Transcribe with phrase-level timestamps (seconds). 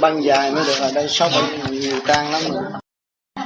[0.00, 1.28] băng dài mới được ở đây sáu
[1.70, 2.62] nhiều trang lắm rồi.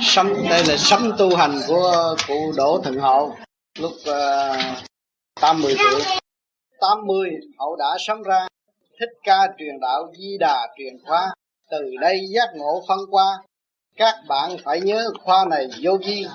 [0.00, 3.36] Sấm đây là sấm tu hành của cụ đỗ thượng hậu
[3.78, 4.56] lúc ờ,
[5.40, 6.02] tám mươi tuổi.
[6.80, 8.46] Tám mươi hậu đã sống ra.
[9.00, 11.34] Thích ca truyền đạo di đà truyền khoa
[11.70, 13.42] từ đây giác ngộ phân qua.
[13.96, 16.26] Các bạn phải nhớ khoa này vô vi.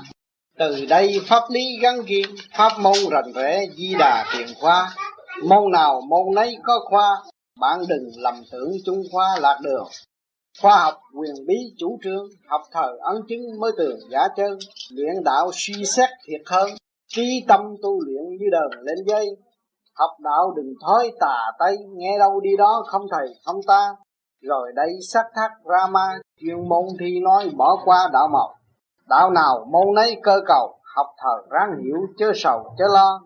[0.58, 2.26] Từ đây pháp lý gắn kiên
[2.58, 4.96] pháp môn rành rẽ di đà truyền khoa
[5.44, 7.18] môn nào môn nấy có khoa.
[7.60, 9.88] Bạn đừng lầm tưởng trung khoa lạc đường
[10.62, 14.58] khoa học quyền bí chủ trương, học thời ấn chứng mới tường giả chân,
[14.92, 16.70] luyện đạo suy xét thiệt hơn
[17.08, 19.38] trí tâm tu luyện như đờn lên dây.
[19.94, 23.96] Học đạo đừng thói tà tây nghe đâu đi đó không thầy, không ta.
[24.42, 28.60] Rồi đây sắc thác rama chuyên môn thi nói bỏ qua đạo mộc
[29.10, 33.22] đạo nào môn nấy cơ cầu, học thờ ráng hiểu chớ sầu chớ lo.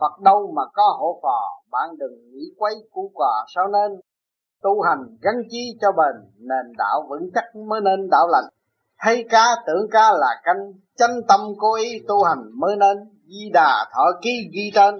[0.00, 4.00] Phật đâu mà có hộ phò, bạn đừng nghĩ quấy cú quà sao nên?
[4.62, 8.44] Tu hành gắn chí cho bền, nền đạo vững chắc mới nên đạo lành.
[8.96, 13.50] Hay ca tưởng ca là canh chân tâm cố ý tu hành mới nên di
[13.52, 14.94] đà thọ ký ghi tên.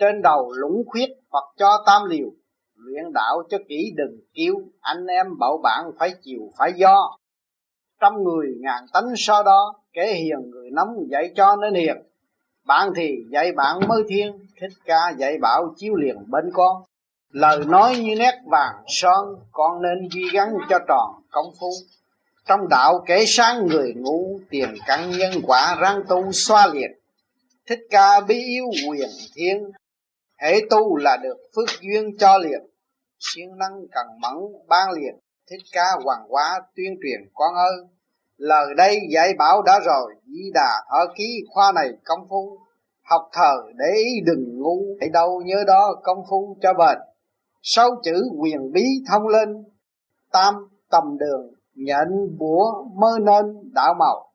[0.00, 2.28] Trên đầu lũng khuyết Phật cho tam liều,
[2.76, 7.18] luyện đạo cho kỹ đừng kêu anh em bảo bạn phải chịu, phải do.
[8.00, 11.96] Trăm người ngàn tánh so đó kẻ hiền người nắm dạy cho nên hiền.
[12.66, 16.82] Bạn thì dạy bạn mới thiên, thích ca dạy bảo chiếu liền bên con
[17.32, 21.70] lời nói như nét vàng son con nên ghi gắn cho tròn công phu.
[22.46, 26.90] Trong đạo kể sáng người ngu tiền căn nhân quả răng tu xoa liệt.
[27.66, 29.70] Thích ca bí yêu quyền thiên,
[30.42, 32.60] hễ tu là được phước duyên cho liền.
[33.18, 34.34] Siêng năng cần mẫn
[34.68, 35.14] ban liền,
[35.50, 37.76] thích ca hoàng hóa tuyên truyền con ơi
[38.36, 42.58] lời đây dạy bảo đã rồi, di đà thở ký khoa này công phu.
[43.02, 46.98] Học thờ để ý đừng ngu để đâu nhớ đó công phu cho bền
[47.62, 49.64] sáu chữ quyền bí thông lên.
[50.32, 50.54] Tam
[50.90, 54.32] tầm đường nhận bủa mơ nên, đạo màu.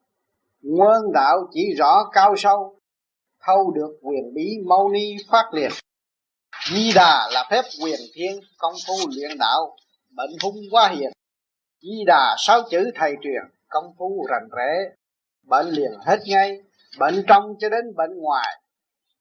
[0.62, 2.80] Nguyên đạo chỉ rõ cao sâu,
[3.42, 5.72] thâu được quyền bí mâu ni phát liệt.
[6.72, 9.76] Di đà là phép quyền thiên, công phu luyện đạo,
[10.10, 11.12] bệnh hung quá hiền.
[11.82, 14.96] Di đà sáu chữ thầy truyền, công phu rành rẽ.
[15.44, 16.58] Bệnh liền hết ngay,
[17.00, 18.62] bệnh trong cho đến bệnh ngoài.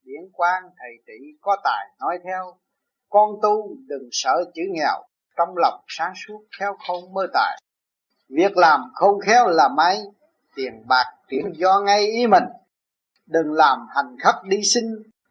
[0.02, 2.56] Điển quan thầy trị có tài, nói theo
[3.10, 5.02] con tu đừng sợ chữ nghèo,
[5.36, 7.58] trong lòng sáng suốt khéo không mơ tài
[8.28, 9.98] việc làm không khéo là may,
[10.54, 12.44] tiền bạc chuyển do ngay ý mình.
[13.26, 14.84] Đừng làm hành khất đi xin,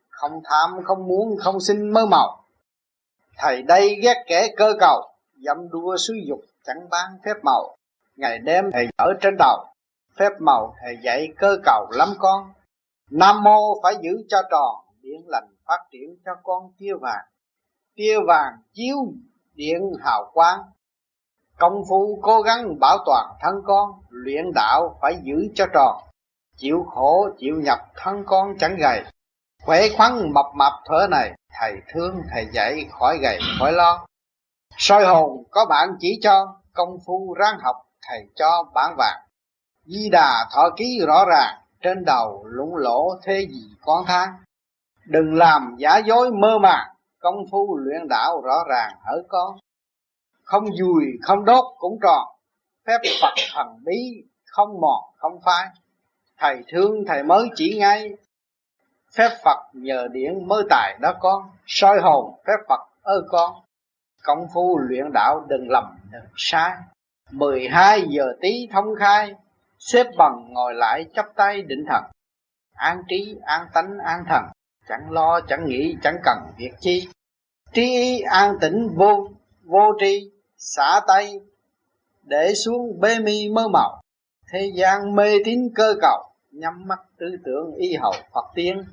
[0.10, 2.46] không tham, không muốn, không xin mơ màu
[3.38, 5.02] thầy đây ghét kẻ cơ cầu
[5.46, 7.78] dâm đua xúi dục chẳng bán phép màu.
[8.16, 9.66] Ngày đêm thầy ở trên đầu,
[10.20, 12.54] phép màu thầy dạy cơ cầu lắm con.
[13.12, 17.26] Nam mô phải giữ cho tròn, điển lành phát triển cho con chia vàng
[17.96, 18.96] tia vàng chiếu
[19.54, 20.60] điện hào quang.
[21.58, 26.04] Công phu cố gắng bảo toàn thân con, luyện đạo phải giữ cho tròn.
[26.58, 29.04] Chịu khổ, chịu nhập thân con chẳng gầy.
[29.64, 34.06] Khỏe khoắn mập mập thở này, thầy thương, thầy dạy khỏi gầy, khỏi lo.
[34.78, 37.76] Soi hồn có bạn chỉ cho, công phu ráng học,
[38.08, 39.20] thầy cho bản vàng.
[39.86, 44.30] Di đà thọ ký rõ ràng, trên đầu lũng lỗ thế gì con than
[45.06, 46.95] đừng làm giả dối mơ màng
[47.26, 49.58] công phu luyện đạo rõ ràng ở con.
[50.44, 52.28] Không dùi, không đốt cũng tròn.
[52.88, 55.68] Phép phật thần bí, không mòn, không phai.
[56.38, 58.14] Thầy thương, thầy mới chỉ ngay.
[59.16, 61.50] Phép phật nhờ điển mới tài đó con.
[61.66, 63.56] Soi hồn, phép phật ơi con.
[64.24, 66.72] Công phu luyện đạo đừng lầm, đừng sai.
[67.32, 69.34] 12 giờ tí thông khai.
[69.80, 72.04] Xếp bằng ngồi lại chắp tay định thần.
[72.74, 74.44] An trí, an tánh, an thần.
[74.88, 77.08] Chẳng lo, chẳng nghĩ, chẳng cần việc chi
[77.76, 79.28] trí ý an tĩnh vô
[79.64, 81.40] vô tri, xả tay,
[82.24, 84.02] để xuống bê mi mơ màu.
[84.52, 88.84] Thế gian mê tín cơ cầu nhắm mắt tư tưởng y hầu phật tiên.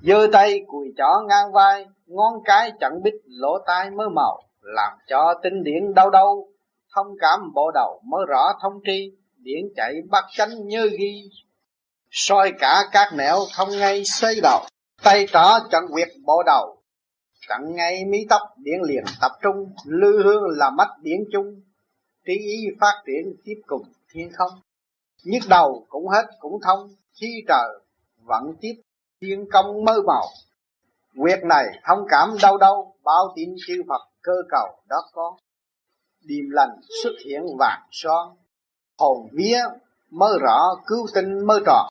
[0.00, 4.92] Giơ tay cùi chỏ ngang vai, ngón cái chẳng biết lỗ tai mơ màu, làm
[5.08, 6.48] cho tinh điển đau đau.
[6.94, 11.30] Thông cảm bộ đầu mới rõ thông tri, điển chạy bắt chánh như ghi.
[12.10, 14.60] Soi cả các nẻo không ngay xoay đầu,
[15.02, 16.73] tay trỏ chẳng quyệt bộ đầu
[17.48, 21.60] cận ngay mí tóc, điển liền tập trung, lư hương là mắt điển chung.
[22.26, 23.82] Trí ý phát triển tiếp cùng,
[24.12, 24.60] thiên không.
[25.24, 27.80] Nhức đầu cũng hết, cũng thông khi trời
[28.22, 28.74] vẫn tiếp,
[29.20, 30.26] thiên công mơ màu.
[31.14, 35.36] Việc này thông cảm đâu đâu Bao tin chư Phật cơ cầu đó có.
[36.24, 38.36] Điềm lành xuất hiện vàng son,
[38.98, 39.60] Hồn vía
[40.10, 41.88] mơ rõ cứu tinh mơ tròn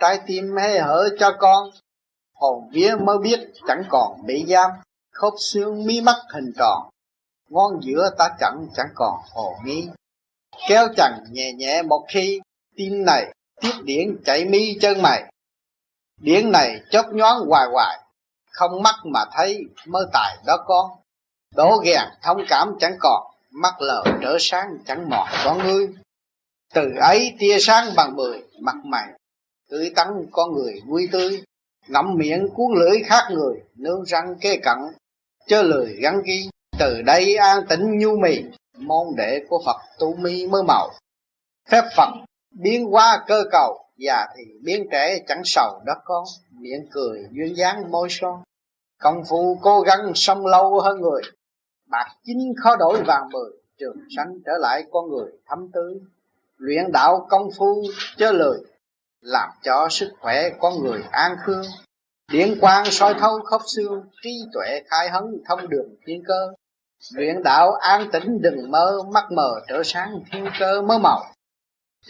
[0.00, 1.70] Trái tim hé hở cho con,
[2.34, 4.70] Hồn vía mơ biết chẳng còn bị giam.
[5.14, 6.88] Khớp xương mí mắt hình tròn,
[7.48, 9.88] ngón giữa ta chẳng chẳng còn hồ nghi.
[10.68, 12.40] Kéo chẳng nhẹ nhẹ một khi,
[12.76, 15.32] tim này tiếp điển chảy mi chân mày.
[16.20, 17.98] Điển này chớp nhoáng hoài hoài,
[18.50, 20.90] không mắt mà thấy mơ tài đó con.
[21.54, 25.88] Đổ ghèn thông cảm chẳng còn, mắt lờ trở sáng chẳng mòn có ngươi.
[26.74, 29.08] Từ ấy tia sáng bằng mười, mặt mày
[29.70, 31.42] tươi tắn con người vui tươi.
[31.88, 34.78] Ngậm miệng cuốn lưỡi khác người, nương răng kê cận
[35.46, 36.48] chớ lời gắn ghi,
[36.78, 38.42] từ đây an tĩnh nhu mì.
[38.78, 40.90] Môn đệ của phật tu mi mơ màu.
[41.68, 42.08] Phép phật,
[42.50, 46.24] biến hóa cơ cầu, già thì biến trẻ chẳng sầu đất con.
[46.50, 48.42] Miệng cười duyên dáng môi son.
[48.98, 51.22] Công phu cố gắng sống lâu hơn người.
[51.86, 55.94] Bạc chính khó đổi vàng mười, trường sanh trở lại con người thấm tươi
[56.56, 57.82] luyện đạo công phu,
[58.16, 58.58] chớ lời
[59.20, 61.64] làm cho sức khỏe con người an khương
[62.32, 66.52] điện quang soi thấu khớp xương, trí tuệ khai hấn thông đường thiên cơ.
[67.14, 71.24] Luyện đạo an tĩnh đừng mơ, mắt mờ trở sáng thiên cơ mơ màu.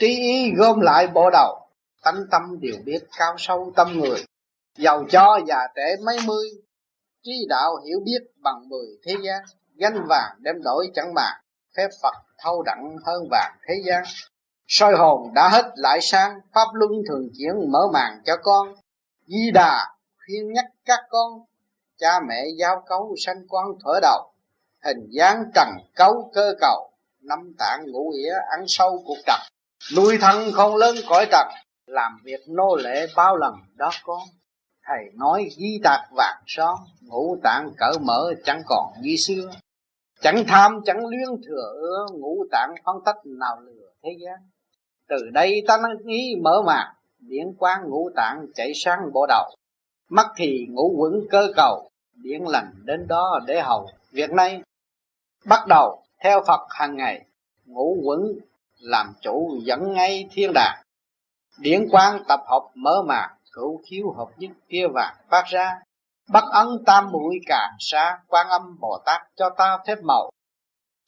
[0.00, 1.68] Trí ý gom lại bộ đầu,
[2.02, 4.24] tánh tâm đều biết cao sâu tâm người.
[4.78, 6.46] Giàu cho già trẻ mấy mươi,
[7.22, 9.42] trí đạo hiểu biết bằng mười thế gian.
[9.76, 11.40] Gánh vàng đem đổi chẳng màng,
[11.76, 14.04] phép phật thâu đặng hơn vàng thế gian.
[14.66, 18.74] Soi hồn đã hết lại sang, pháp luân thường chuyển mở màn cho con.
[19.26, 19.93] Di đà
[20.26, 21.40] khuyên nhắc các con,
[21.98, 24.32] cha mẹ giao cấu sanh quan thở đầu,
[24.84, 26.90] hình dáng trần cấu cơ cầu,
[27.20, 29.40] năm tạng ngũ nghĩa ăn sâu cuộc trần.
[29.96, 31.46] Nuôi thân không lớn cõi trần,
[31.86, 34.22] làm việc nô lệ bao lần đó con.
[34.86, 39.50] Thầy nói ghi tạc vàng son, ngũ tạng cỡ mở chẳng còn như xưa.
[40.20, 44.38] Chẳng tham, chẳng luyến thừa ưa, ngũ tạng phân tách nào lừa thế gian.
[45.08, 49.50] Từ đây ta năng ý mở màn điển quang ngũ tạng chạy sang bộ đầu
[50.08, 53.90] mắt thì ngũ quẩn cơ cầu, điển lành đến đó để hầu.
[54.10, 54.62] Việc này
[55.46, 57.24] bắt đầu theo phật hàng ngày,
[57.64, 58.20] ngũ quẩn
[58.80, 60.82] làm chủ dẫn ngay thiên đàng.
[61.58, 65.80] Điển quang tập hợp mở màn cửu khiếu hợp nhất kia vàng phát ra.
[66.28, 70.30] Bắt ấn tam mũi cả xa quan âm bồ tát cho ta phép màu.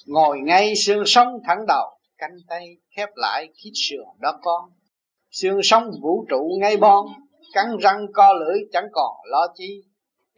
[0.07, 4.71] Ngồi ngay xương sống thẳng đầu, cánh tay khép lại khít sườn đó con.
[5.31, 7.07] Xương sống vũ trụ ngay bon
[7.53, 9.85] cắn răng co lưỡi chẳng còn lo chi.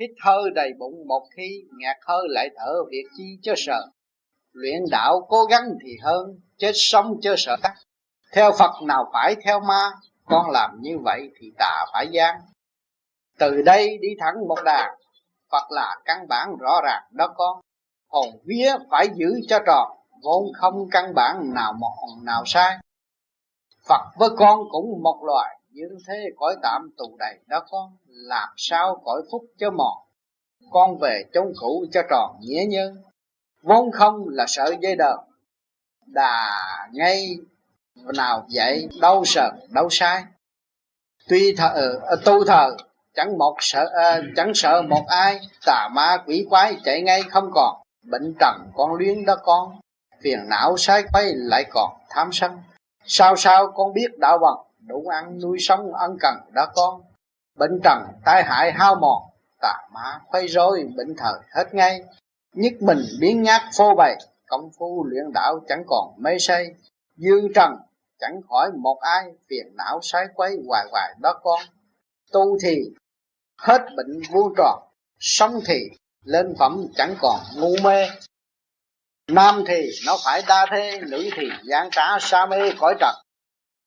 [0.00, 3.86] Hít hơi đầy bụng một khi, ngạt hơi lại thở việc chi cho sợ.
[4.52, 7.74] Luyện đạo cố gắng thì hơn, chết sống chớ sợ tắt
[8.32, 9.90] theo phật nào phải theo ma,
[10.24, 12.34] con làm như vậy thì tà phải gian
[13.38, 14.94] từ đây đi thẳng một đàn
[15.50, 17.60] phật là căn bản rõ ràng đó con.
[18.08, 22.78] Hồn vía phải giữ cho tròn, vốn không căn bản nào mọn nào sai.
[23.88, 28.48] Phật với con cũng một loài dương thế cõi tạm tù đầy đó con làm
[28.56, 29.98] sao cõi phúc cho mòn?
[30.70, 33.02] Con về chống cũ cho tròn nghĩa nhân
[33.62, 35.18] vốn không là sợ dây đờn
[36.06, 36.50] đà
[36.92, 37.38] ngay
[38.14, 40.24] nào vậy đâu sợ đâu sai.
[41.28, 41.70] Tuy thờ
[42.02, 42.76] ờ, tu thờ
[43.14, 45.40] chẳng một sợ uh, chẳng sợ một ai.
[45.66, 47.76] Tà ma quỷ quái chạy ngay không còn.
[48.02, 49.80] Bệnh trần con luyến đó con.
[50.22, 52.52] Phiền não sai quay lại còn tham sân.
[53.04, 54.67] Sao sao con biết đạo bằng?
[54.88, 57.02] Đủ ăn, nuôi sống ân cần đó con.
[57.58, 59.22] Bệnh trần tai hại, hao mòn,
[59.60, 62.00] tà ma khuấy rối, bệnh thời hết ngay.
[62.54, 66.66] Nhất mình biến nhát phô bày, công phu luyện đạo chẳng còn mê say.
[67.16, 67.72] Dư trần
[68.20, 71.60] chẳng khỏi một ai, phiền não sái quấy hoài hoài đó con.
[72.32, 72.76] Tu thì
[73.58, 74.82] hết bệnh vô tròn
[75.18, 75.90] sống thì
[76.24, 78.08] lên phẩm chẳng còn ngu mê.
[79.28, 83.14] Nam thì nó phải đa thế, nữ thì gian trá sa mê cõi trần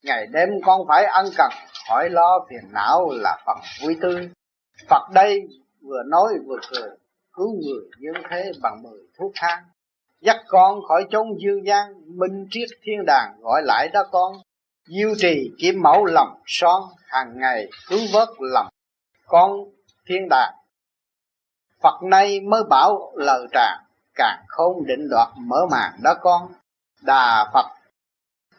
[0.03, 1.49] ngày đêm con phải ăn cần
[1.89, 4.29] hỏi lo phiền não là phật vui tươi.
[4.87, 5.41] Phật đây
[5.81, 6.89] vừa nói vừa cười,
[7.33, 9.63] cứu người như thế bằng mười thuốc thang.
[10.21, 14.33] Dắt con khỏi chốn dương gian, minh triết thiên đàng gọi lại đó con.
[14.87, 18.67] Diêu trì kiếm mẫu lòng son, hàng ngày cứu vớt lòng
[19.25, 19.51] con
[20.09, 20.53] thiên đàng.
[21.83, 23.83] Phật nay mới bảo lời tràng
[24.15, 26.51] càng không định đoạt mở màn đó con.
[27.01, 27.65] Đà phật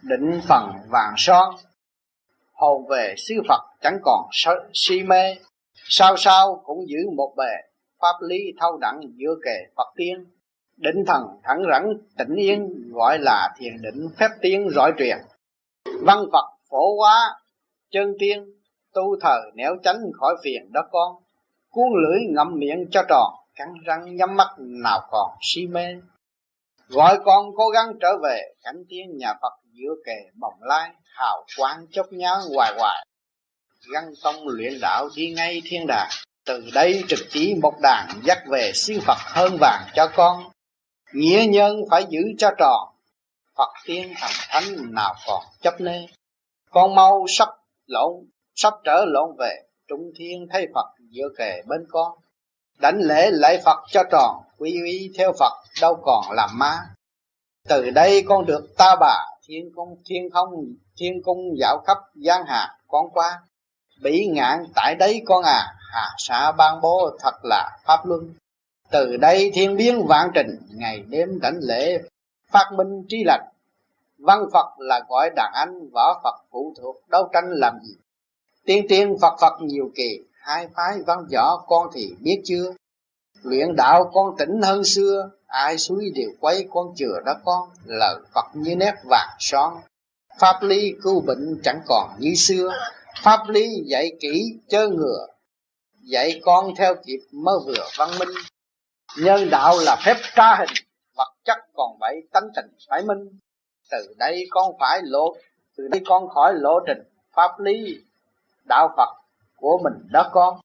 [0.03, 1.55] định phần vàng son.
[2.53, 4.29] Hồn về sư phật chẳng còn
[4.75, 5.37] si mê.
[5.75, 7.53] Sao sao cũng giữ một bề
[8.01, 10.27] pháp lý thâu đẳng giữa kề phật tiên.
[10.77, 15.19] Định thần thẳng rắn tĩnh yên gọi là thiền định phép tiên giỏi truyền.
[16.01, 17.41] Văn phật phổ hóa,
[17.91, 18.45] chân tiên,
[18.93, 21.17] tu thờ néo tránh khỏi phiền đó con.
[21.71, 25.87] Cuốn lưỡi ngậm miệng cho tròn, cắn răng nhắm mắt nào còn si mê.
[26.89, 31.47] Gọi con cố gắng trở về cảnh tiên nhà phật giữa kề bồng lai, hào
[31.57, 33.07] quang chốc nhá, hoài hoài.
[33.93, 36.09] Găng tông luyện đạo đi ngay thiên đàng,
[36.47, 40.51] từ đây trực chỉ một đàn dắt về siêu phật hơn vàng cho con.
[41.13, 42.89] Nghĩa nhân phải giữ cho tròn,
[43.57, 46.07] Phật tiên thần thánh nào còn chấp nê.
[46.71, 47.49] Con mau sắp
[47.87, 48.13] lộn,
[48.55, 52.19] sắp trở lộn về, trung thiên thấy Phật giữa kề bên con.
[52.79, 56.79] Đánh lễ lạy Phật cho tròn, quy y theo Phật đâu còn làm má
[57.69, 60.51] từ đây con được ta bà thiên cung, thiên không,
[60.97, 63.41] thiên cung dạo khắp giang hà, con qua.
[64.03, 68.35] Bị ngạn tại đấy con à hà xã ban bố thật là pháp luân.
[68.91, 71.99] Từ đây thiên biến vạn trình, ngày đêm đảnh lễ,
[72.51, 73.49] phát minh trí lành.
[74.19, 77.95] Văn phật là gọi đàn anh, võ phật phụ thuộc, đấu tranh làm gì?
[78.65, 82.73] Tiên tiên phật phật nhiều kỳ, hai phái văn võ con thì biết chưa?
[83.43, 88.25] Luyện đạo con tỉnh hơn xưa ai suối đều quay con chừa đó con lợn
[88.35, 89.75] phật như nét vàng son.
[90.39, 92.73] Pháp lý cứu bệnh chẳng còn như xưa.
[93.23, 95.27] Pháp lý dạy kỹ chớ ngừa.
[96.01, 98.29] Dạy con theo kịp mới vừa văn minh.
[99.19, 100.69] Nhân đạo là phép tra hình,
[101.17, 103.39] vật chất còn vậy tánh tình phải minh.
[103.91, 105.37] Từ đây con phải lộ,
[105.77, 107.03] từ đây con khỏi lộ trình
[107.37, 107.97] pháp lý
[108.65, 109.09] đạo phật
[109.57, 110.61] của mình đó con.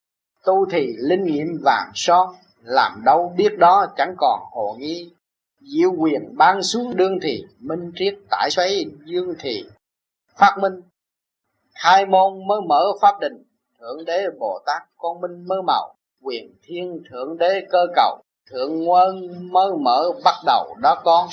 [0.46, 2.36] Tu thì linh nghiệm vàng son
[2.68, 5.12] làm đâu biết đó, chẳng còn hồ nghi.
[5.60, 9.66] Diệu quyền ban xuống đương thì, minh triết tải xoáy, dương thì
[10.36, 10.82] phát minh.
[11.74, 13.44] Khai môn mới mở pháp đình,
[13.80, 15.96] thượng đế bồ tát con minh mơ màu.
[16.24, 18.22] Quyền thiên thượng đế cơ cầu,
[18.52, 21.30] thượng quân mới mở bắt đầu đó con.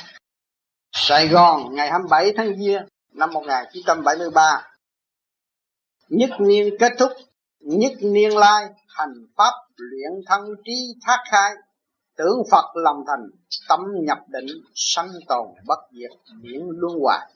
[0.92, 4.68] Sài Gòn, ngày 27 tháng Giêng năm 1973
[6.08, 7.12] Nhất niên kết thúc,
[7.60, 11.50] Nhất niên lai, Hành pháp luyện thân trí thác khai,
[12.16, 13.30] Tưởng Phật lòng thành,
[13.68, 16.10] Tâm nhập định, Sanh tồn bất diệt,
[16.42, 17.32] miễn luân hoài.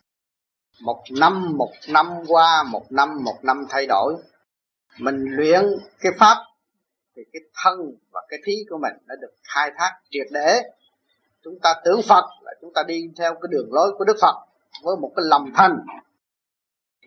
[0.81, 4.17] Một năm một năm qua, Một năm một năm thay đổi.
[4.99, 5.65] Mình luyện
[6.01, 6.37] cái pháp,
[7.17, 7.79] Thì cái thân
[8.11, 10.63] và cái trí của mình Đã được khai thác triệt để.
[11.45, 14.35] Chúng ta tưởng Phật là chúng ta đi theo cái đường lối của Đức Phật
[14.83, 15.79] với một cái lòng thành.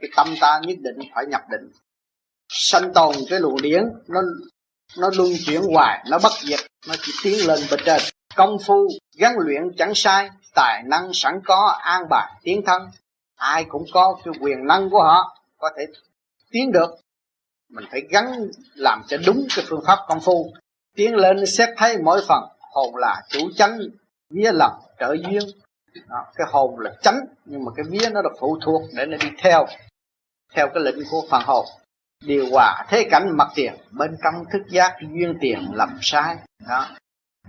[0.02, 1.72] Cái tâm ta nhất định phải nhập định.
[2.50, 4.22] Sanh tồn cái luồng điển, nó
[4.98, 8.02] nó luân chuyển hoài nó bất diệt nó chỉ tiến lên bên trên.
[8.36, 12.82] Công phu gắn luyện chẳng sai tài năng sẵn có an bài tiến thân.
[13.36, 15.86] Ai cũng có cái quyền năng của họ có thể
[16.52, 16.90] tiến được.
[17.70, 20.54] Mình phải gắn làm cho đúng cái phương pháp công phu.
[20.96, 23.80] Tiến lên xét thấy mỗi phần hồn là chủ chánh
[24.30, 25.44] vía lập trợ duyên.
[26.08, 29.18] Đó, cái hồn là chánh nhưng mà cái vía nó là phụ thuộc để nó
[29.18, 29.66] đi theo
[30.56, 31.66] theo cái lệnh của phần hồn
[32.22, 36.36] điều hòa thế cảnh mặt tiền, bên trong thức giác duyên tiền làm sai.
[36.68, 36.88] Đó.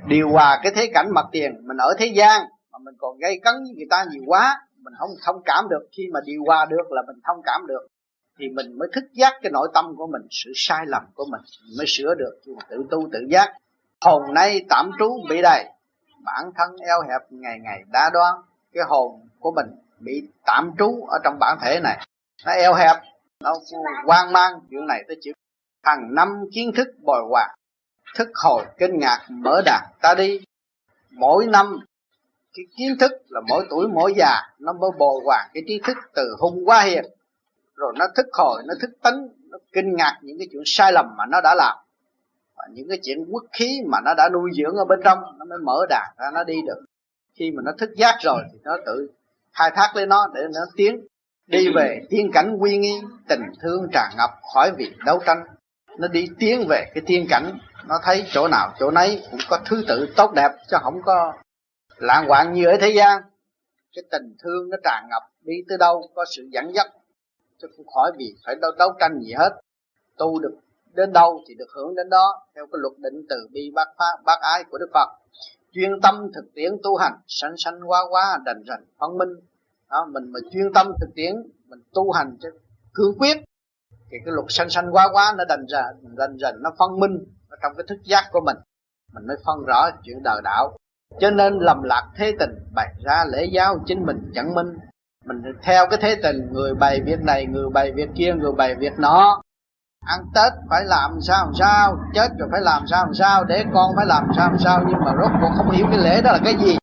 [0.06, 3.40] Điều hòa cái thế cảnh mặt tiền, mình ở thế gian mà mình còn gây
[3.42, 5.88] cấn với người ta nhiều quá, mình không, thông cảm được.
[5.96, 7.86] Khi mà điều hòa được là mình thông cảm được,
[8.38, 11.40] thì mình mới thức giác cái nội tâm của mình, sự sai lầm của mình
[11.78, 12.40] mới sửa được.
[12.68, 13.52] Tự tu tự giác.
[14.04, 15.64] Hồn nay tạm trú bị đầy,
[16.24, 18.34] bản thân eo hẹp ngày ngày đa đoan,
[18.72, 19.66] cái hồn của mình
[20.00, 22.06] bị tạm trú ở trong bản thể này.
[22.46, 22.96] Nó eo hẹp
[23.42, 23.54] nó
[24.06, 25.34] hoang mang, chuyện này tới chịu
[25.82, 27.54] hàng năm kiến thức bồi hòa,
[28.16, 30.40] thức hồi kinh ngạc mở đàn ta đi.
[31.10, 31.78] Mỗi năm,
[32.56, 35.96] cái kiến thức là mỗi tuổi, mỗi già, nó mới bồi hòa cái trí thức
[36.14, 37.04] từ hung qua hiền
[37.76, 39.14] rồi nó thức hồi, nó thức tấn
[39.50, 41.76] nó kinh ngạc những cái chuyện sai lầm mà nó đã làm.
[42.56, 45.44] Và những cái chuyện quốc khí mà nó đã nuôi dưỡng ở bên trong, nó
[45.44, 46.84] mới mở đàn ra, nó đi được.
[47.34, 49.10] Khi mà nó thức giác rồi thì nó tự
[49.52, 51.06] khai thác lên nó để nó tiến
[51.46, 55.44] đi về tiên cảnh quy nghi tình thương tràn ngập khỏi vì đấu tranh.
[55.98, 57.58] Nó đi tiến về cái tiên cảnh
[57.88, 61.32] nó thấy chỗ nào chỗ nấy cũng có thứ tự tốt đẹp chứ không có
[61.96, 63.22] lạng hoạn như ở thế gian.
[63.94, 66.86] Cái tình thương nó tràn ngập đi tới đâu có sự dẫn dắt
[67.62, 69.50] chứ không khỏi vì phải đấu, đấu tranh gì hết.
[70.18, 70.54] Tu được
[70.92, 74.22] đến đâu thì được hưởng đến đó theo cái luật định từ bi bác pháp
[74.24, 75.08] bác ái của đức phật.
[75.72, 79.28] Chuyên tâm thực tiễn tu hành sanh sanh quá quá đành rành phân minh
[79.92, 81.34] đó, mình mà chuyên tâm thực tiễn
[81.68, 82.48] mình tu hành cho
[82.94, 83.36] cương quyết
[84.10, 85.82] thì cái luật sanh sanh quá quá nó đành ra
[86.18, 87.18] dần dần nó phân minh
[87.50, 88.56] ở trong cái thức giác của mình.
[89.12, 90.76] Mình mới phân rõ chuyện đời đạo.
[91.20, 94.66] Cho nên lầm lạc thế tình bày ra lễ giáo chính mình chẳng minh.
[95.24, 98.74] Mình theo cái thế tình người bày việc này người bày việc kia người bày
[98.74, 99.42] việc nó
[100.06, 103.64] ăn tết phải làm sao làm sao chết rồi phải làm sao làm sao để
[103.74, 106.32] con phải làm sao làm sao nhưng mà rốt cuộc không hiểu cái lễ đó
[106.32, 106.76] là cái gì.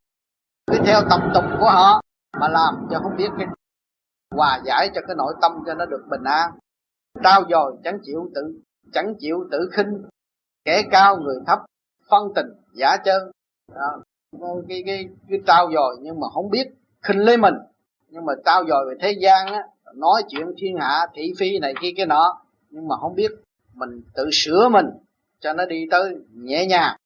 [0.72, 2.02] Cứ theo tập tục của họ
[2.38, 3.48] mà làm cho không biết cái
[4.32, 6.52] hòa giải cho cái nội tâm cho nó được bình an.
[7.24, 8.60] Trao dồi chẳng chịu tự
[8.94, 10.04] chẳng chịu tự khinh.
[10.66, 11.60] Kẻ cao người thấp
[12.10, 13.32] phân tình giả chân.
[13.76, 14.04] Đó.
[14.68, 16.68] cái cái cái trao dồi nhưng mà không biết
[17.02, 17.56] khinh lấy mình.
[18.10, 19.64] Nhưng mà trao dồi về thế gian á
[19.96, 22.42] nói chuyện thiên hạ thị phi này kia cái nọ.
[22.70, 23.32] Nhưng mà không biết
[23.74, 24.86] mình tự sửa mình
[25.40, 26.98] cho nó đi tới nhẹ nhàng.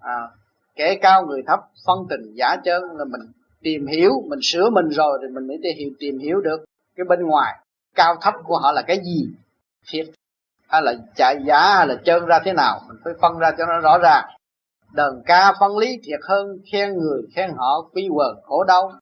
[0.00, 0.28] À,
[0.74, 3.20] kẻ cao người thấp phân tình giả chơn là mình
[3.62, 6.64] tìm hiểu, mình sửa mình rồi thì mình mới tìm tìm hiểu được
[6.96, 7.54] cái bên ngoài.
[7.94, 9.28] Cao thấp của họ là cái gì?
[9.90, 10.06] Thiệt
[10.68, 12.80] hay là chạy giá hay là trơn ra thế nào?
[12.88, 14.24] Mình phải phân ra cho nó rõ ràng.
[14.92, 18.92] Đờn ca phân lý thiệt hơn khen người, khen họ quy quần khổ đau.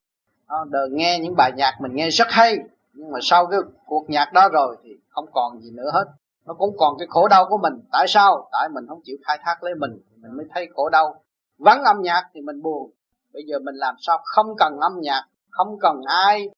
[0.70, 2.56] Đờn nghe những bài nhạc mình nghe rất hay,
[2.94, 6.04] nhưng mà sau cái cuộc nhạc đó rồi thì không còn gì nữa hết.
[6.46, 7.75] Nó cũng còn cái khổ đau của mình.
[7.92, 8.48] Tại sao?
[8.52, 11.22] Tại mình không chịu khai thác lấy mình mình mới thấy khổ đau.
[11.58, 12.90] Vắng âm nhạc thì mình buồn
[13.37, 16.49] bây giờ mình làm sao không cần âm nhạc, không cần ai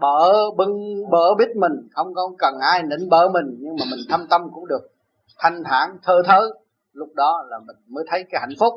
[0.00, 0.74] bỡ bưng,
[1.10, 4.40] bỡ biết mình, không có cần ai nịnh bỡ mình, nhưng mà mình thâm tâm
[4.54, 4.90] cũng được.
[5.38, 6.40] Thanh thản, thơ thớ,
[6.92, 8.74] lúc đó là mình mới thấy cái hạnh phúc.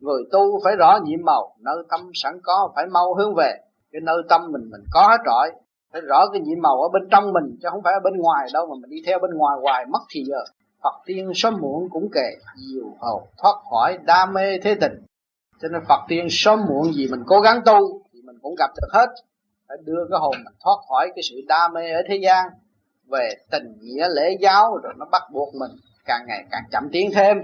[0.00, 3.52] Người tu phải rõ nhiệm màu, nơi tâm sẵn có phải mau hướng về.
[3.92, 5.50] Cái nơi tâm mình mình có hết rồi,
[5.92, 8.48] phải rõ cái nhiệm màu ở bên trong mình, chứ không phải ở bên ngoài
[8.52, 10.44] đâu, mà mình đi theo bên ngoài hoài mất thì giờ.
[10.82, 14.92] Phật tiên sớm muộn cũng kệ diều hầu thoát khỏi đam mê thế tình
[15.60, 18.70] cho nên Phật tiên sớm muộn gì mình cố gắng tu thì mình cũng gặp
[18.82, 19.10] được hết.
[19.68, 22.46] Phải đưa cái hồn mình thoát khỏi cái sự đam mê ở thế gian,
[23.10, 25.70] về tình nghĩa lễ giáo, rồi nó bắt buộc mình
[26.04, 27.36] càng ngày càng chậm tiến thêm.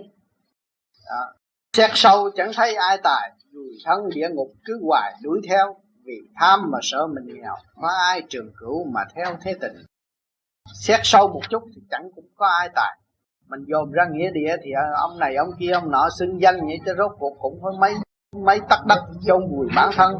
[1.06, 1.32] Đó.
[1.72, 6.14] xét sâu chẳng thấy ai tài, dù thân địa ngục cứ hoài đuổi theo, vì
[6.40, 9.84] tham mà sợ mình nghèo, có ai trường cửu mà theo thế tình.
[10.74, 12.99] Xét sâu một chút thì chẳng cũng có ai tài
[13.50, 16.56] mình dồn ra nghĩa địa thì à, ông này, ông kia, ông nọ xưng danh
[16.66, 17.94] vậy cho rốt cuộc cũng có mấy
[18.44, 20.14] mấy tắc đất chôn vùi bản thân.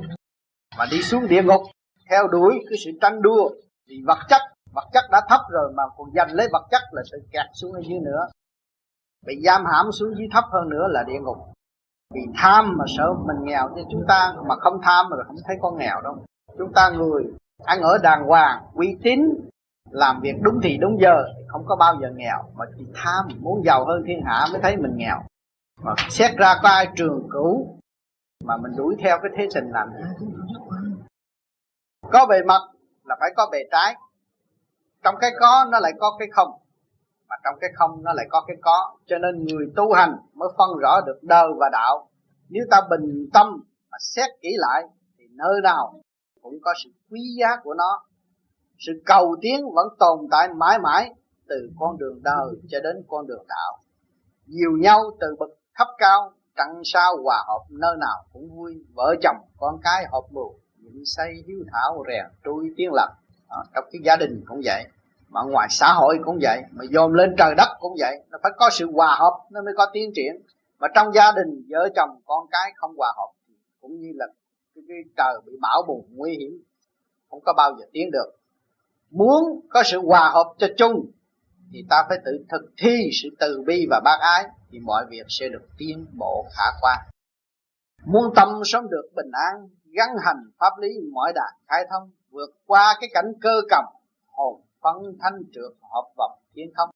[0.79, 1.63] Mà đi xuống địa ngục,
[2.11, 3.51] theo đuổi cái sự tranh đua,
[3.89, 4.41] thì vật chất
[4.73, 7.73] vật chất đã thấp rồi mà còn giành lấy vật chất là tự kẹt xuống
[7.73, 8.27] ở dưới nữa.
[9.27, 11.37] Bị giam hãm xuống dưới thấp hơn nữa là địa ngục.
[12.15, 15.57] Vì tham mà sợ mình nghèo chứ chúng ta mà không tham mà không thấy
[15.63, 16.25] con nghèo đâu.
[16.59, 17.25] Chúng ta người
[17.65, 19.21] ăn ở đàng hoàng, uy tín
[19.91, 23.63] làm việc đúng thì đúng giờ, không có bao giờ nghèo, mà chỉ tham, muốn
[23.65, 25.23] giàu hơn thiên hạ mới thấy mình nghèo.
[25.83, 27.77] Mà xét ra có ai trường cửu
[28.45, 30.27] mà mình đuổi theo cái thế tình làm gì
[32.13, 32.63] có bề mặt
[33.05, 33.97] là phải có bề trái.
[35.03, 36.49] Trong cái có, nó lại có cái không.
[37.29, 38.97] Mà trong cái không, nó lại có cái có.
[39.07, 42.09] Cho nên người tu hành mới phân rõ được đời và đạo.
[42.49, 43.47] Nếu ta bình tâm
[43.91, 44.83] mà xét kỹ lại,
[45.19, 46.01] thì nơi nào
[46.43, 48.03] cũng có sự quý giá của nó
[48.81, 51.11] sự cầu tiến vẫn tồn tại mãi mãi
[51.49, 53.79] từ con đường đời cho đến con đường đạo.
[54.47, 59.15] Nhiều nhau từ bậc thấp cao tặng sao hòa hợp nơi nào cũng vui vợ
[59.23, 63.09] chồng con cái hợp mưu những xây hiếu thảo rèn trui tiến lập.
[63.49, 64.85] À, trong cái gia đình cũng vậy
[65.29, 68.53] mà ngoài xã hội cũng vậy mà dồn lên trời đất cũng vậy nó phải
[68.57, 70.33] có sự hòa hợp nó mới có tiến triển.
[70.79, 73.33] Mà trong gia đình vợ chồng con cái không hòa hợp
[73.81, 74.27] cũng như là
[74.75, 76.63] cái, cái trời bị bão bùng nguy hiểm
[77.31, 78.40] không có bao giờ tiến được
[79.11, 81.11] muốn có sự hòa hợp cho chung
[81.73, 85.27] thì ta phải tự thực thi sự từ bi và bác ái thì mọi việc
[85.29, 86.99] sẽ được tiến bộ khả quan.
[88.07, 92.51] Muốn tâm sống được bình an gắn hành pháp lý mọi đạt khai thông vượt
[92.67, 93.85] qua cái cảnh cơ cầm
[94.27, 96.91] hồn phân thanh trượt hợp vọng thiên không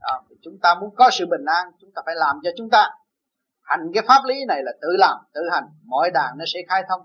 [0.00, 2.90] à, chúng ta muốn có sự bình an chúng ta phải làm cho chúng ta.
[3.62, 6.82] Hành cái pháp lý này là tự làm tự hành mọi đàn nó sẽ khai
[6.88, 7.00] thông.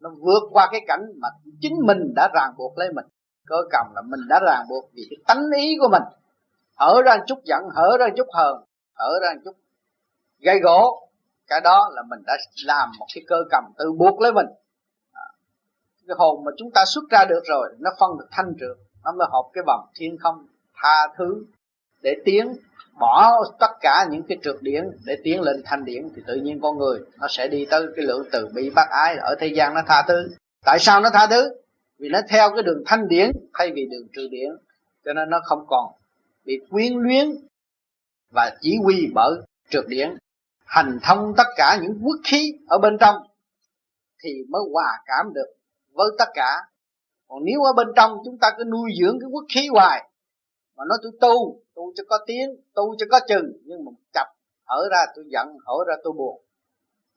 [0.00, 1.28] Nó vượt qua cái cảnh mà
[1.60, 3.04] chính mình đã ràng buộc lấy mình
[3.46, 6.02] cơ cầm là mình đã ràng buộc vì cái tánh ý của mình.
[6.76, 9.52] Hở ra chút giận hở ra chút hờn hở ra chút
[10.40, 11.08] gây gỗ.
[11.46, 14.46] Cái đó là mình đã làm một cái cơ cầm tự buộc lấy mình.
[15.12, 15.26] À,
[16.08, 19.12] cái hồn mà chúng ta xuất ra được rồi nó phân được thanh trượt nó
[19.12, 20.46] mới hợp cái vòng thiên không
[20.82, 21.44] tha thứ
[22.02, 22.56] để tiến
[22.98, 26.60] bỏ tất cả những cái trượt điển để tiến lên thanh điển thì tự nhiên
[26.60, 29.74] con người nó sẽ đi tới cái lượng từ bi bác ái ở thế gian
[29.74, 30.30] nó tha thứ.
[30.64, 31.61] Tại sao nó tha thứ?
[31.98, 34.50] Vì nó theo cái đường thanh điển thay vì đường trừ điển,
[35.04, 35.92] cho nên nó không còn
[36.44, 37.26] bị quyến luyến
[38.30, 39.32] và chỉ huy bởi
[39.68, 40.16] trượt điển.
[40.64, 43.16] Hành thông tất cả những quốc khí ở bên trong
[44.22, 45.46] thì mới hòa cảm được
[45.92, 46.56] với tất cả.
[47.28, 50.10] Còn nếu ở bên trong chúng ta cứ nuôi dưỡng cái quốc khí hoài,
[50.76, 54.26] mà nói tôi tu tu cho có tiếng, tu cho có chừng, nhưng mà chập,
[54.64, 56.42] hở ra tôi giận, hở ra tôi buồn.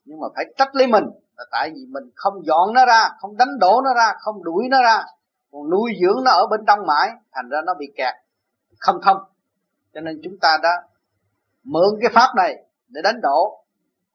[0.04, 1.04] Nhưng mà phải trách lấy mình
[1.36, 4.68] là tại vì mình không dọn nó ra, không đánh đổ nó ra, không đuổi
[4.70, 5.02] nó ra.
[5.52, 8.14] Còn nuôi dưỡng nó ở bên trong mãi, thành ra nó bị kẹt.
[8.78, 9.16] Không thông.
[9.94, 10.82] Cho nên chúng ta đã
[11.64, 13.64] mượn cái pháp này để đánh đổ.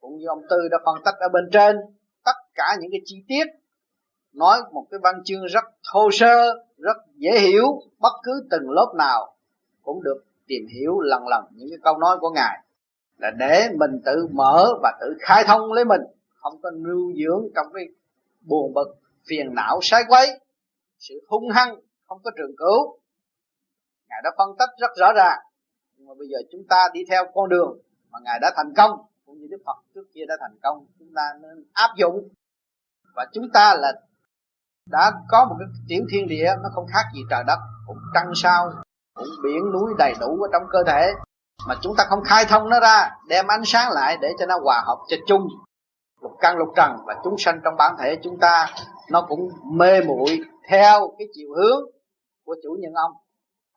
[0.02, 1.78] Cũng như ông tư đã phân tích ở bên trên,
[2.26, 3.46] tất cả những cái chi tiết,
[4.34, 8.94] nói một cái văn chương rất thô sơ, rất dễ hiểu, bất cứ từng lớp
[8.98, 9.36] nào
[9.84, 12.60] cũng được tìm hiểu lần lần những cái câu nói của ngài.
[13.18, 16.02] Là để mình tự mở và tự khai thông lấy mình
[16.42, 17.86] không có nuôi dưỡng trong cái
[18.42, 18.88] buồn bực,
[19.28, 20.40] phiền não, sai quấy.
[21.00, 21.76] Sự hung hăng,
[22.08, 23.00] không có trường cứu.
[24.10, 25.40] Ngài đã phân tích rất rõ ràng.
[25.98, 28.92] Nhưng mà bây giờ chúng ta đi theo con đường mà ngài đã thành công,
[29.26, 32.30] cũng như Đức Phật trước kia đã thành công, chúng ta nên áp dụng.
[33.16, 33.94] Và chúng ta là
[34.90, 38.32] đã có một cái tiểu thiên địa, nó không khác gì trời đất, cũng trăng
[38.36, 38.72] sao,
[39.14, 41.12] cũng biển núi đầy đủ ở trong cơ thể.
[41.68, 44.60] Mà chúng ta không khai thông nó ra, đem ánh sáng lại để cho nó
[44.64, 45.48] hòa hợp cho chung
[46.22, 48.76] lục căn, lục trần và chúng sanh trong bản thể chúng ta,
[49.10, 51.92] nó cũng mê muội theo cái chiều hướng
[52.46, 53.12] của chủ nhân ông.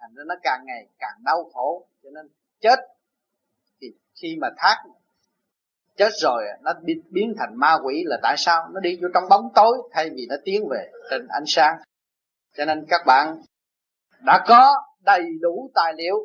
[0.01, 2.29] Thành ra nó càng ngày càng đau khổ, cho nên
[2.61, 2.79] chết
[3.81, 3.87] thì
[4.23, 4.77] khi mà thác
[5.97, 6.73] chết rồi, nó
[7.11, 8.69] biến thành ma quỷ là tại sao?
[8.73, 11.77] Nó đi vô trong bóng tối thay vì nó tiến về trên ánh sáng.
[12.57, 13.37] Cho nên các bạn
[14.21, 16.17] đã có đầy đủ tài liệu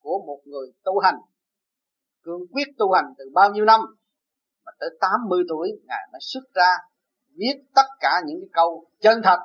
[0.00, 1.16] của một người tu hành,
[2.22, 3.80] cương quyết tu hành từ bao nhiêu năm?
[4.64, 6.76] Mà tới 80 tuổi, ngài mới xuất ra,
[7.36, 9.38] viết tất cả những cái câu chân thật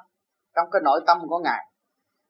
[0.56, 1.66] trong cái nội tâm của ngài.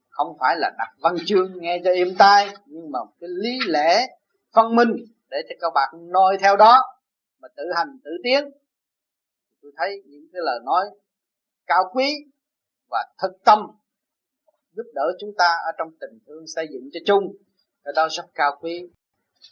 [0.10, 4.08] Không phải là đặt văn chương nghe cho êm tai, nhưng mà cái lý lẽ
[4.56, 4.89] phân minh
[5.30, 6.78] để cho các bạn noi theo đó
[7.41, 8.50] mà tự hành, tự tiến.
[9.62, 10.86] Tôi thấy những cái lời nói
[11.67, 12.15] cao quý
[12.89, 13.60] và thực tâm
[14.71, 17.23] giúp đỡ chúng ta ở trong tình thương xây dựng cho chung.
[17.84, 18.89] Cái đó rất cao quý.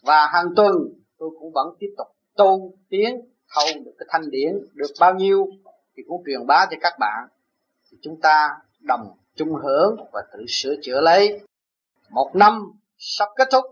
[0.04, 0.74] Và hàng tuần
[1.18, 5.48] tôi cũng vẫn tiếp tục tu tiến thâu được cái thanh điển được bao nhiêu,
[5.96, 7.28] thì cũng truyền bá cho các bạn.
[7.92, 11.40] Thì chúng ta đồng chung hưởng và tự sửa chữa lấy.
[12.10, 13.66] Một năm sắp kết thúc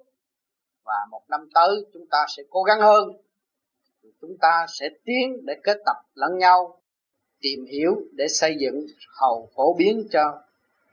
[0.83, 3.09] và một năm tới chúng ta sẽ cố gắng hơn.
[4.21, 6.81] Chúng ta sẽ tiến để kết tập lẫn nhau,
[7.41, 8.85] tìm hiểu để xây dựng
[9.21, 10.41] hầu phổ biến cho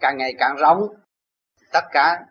[0.00, 0.88] càng ngày càng rộng.
[1.72, 2.26] Tất cả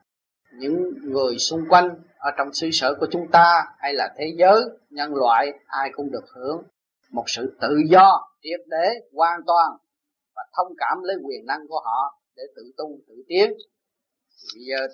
[0.52, 4.62] những người xung quanh ở trong xứ sở của chúng ta hay là thế giới,
[4.90, 6.64] nhân loại, ai cũng được hưởng
[7.12, 9.78] một sự tự do, triệt để, hoàn toàn
[10.36, 13.52] và thông cảm lấy quyền năng của họ để tự tu, tự tiến.
[14.56, 14.88] Bây giờ,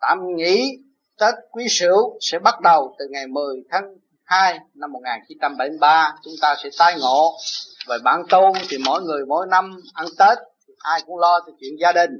[0.00, 0.78] tạm nghỉ
[1.20, 3.84] Tết Quý Sửu sẽ bắt đầu từ ngày 10 tháng
[4.24, 7.36] 2 năm 1973 chúng ta sẽ tái ngộ
[7.88, 10.38] về bản tu thì mỗi người mỗi năm ăn Tết
[10.78, 12.18] ai cũng lo cho chuyện gia đình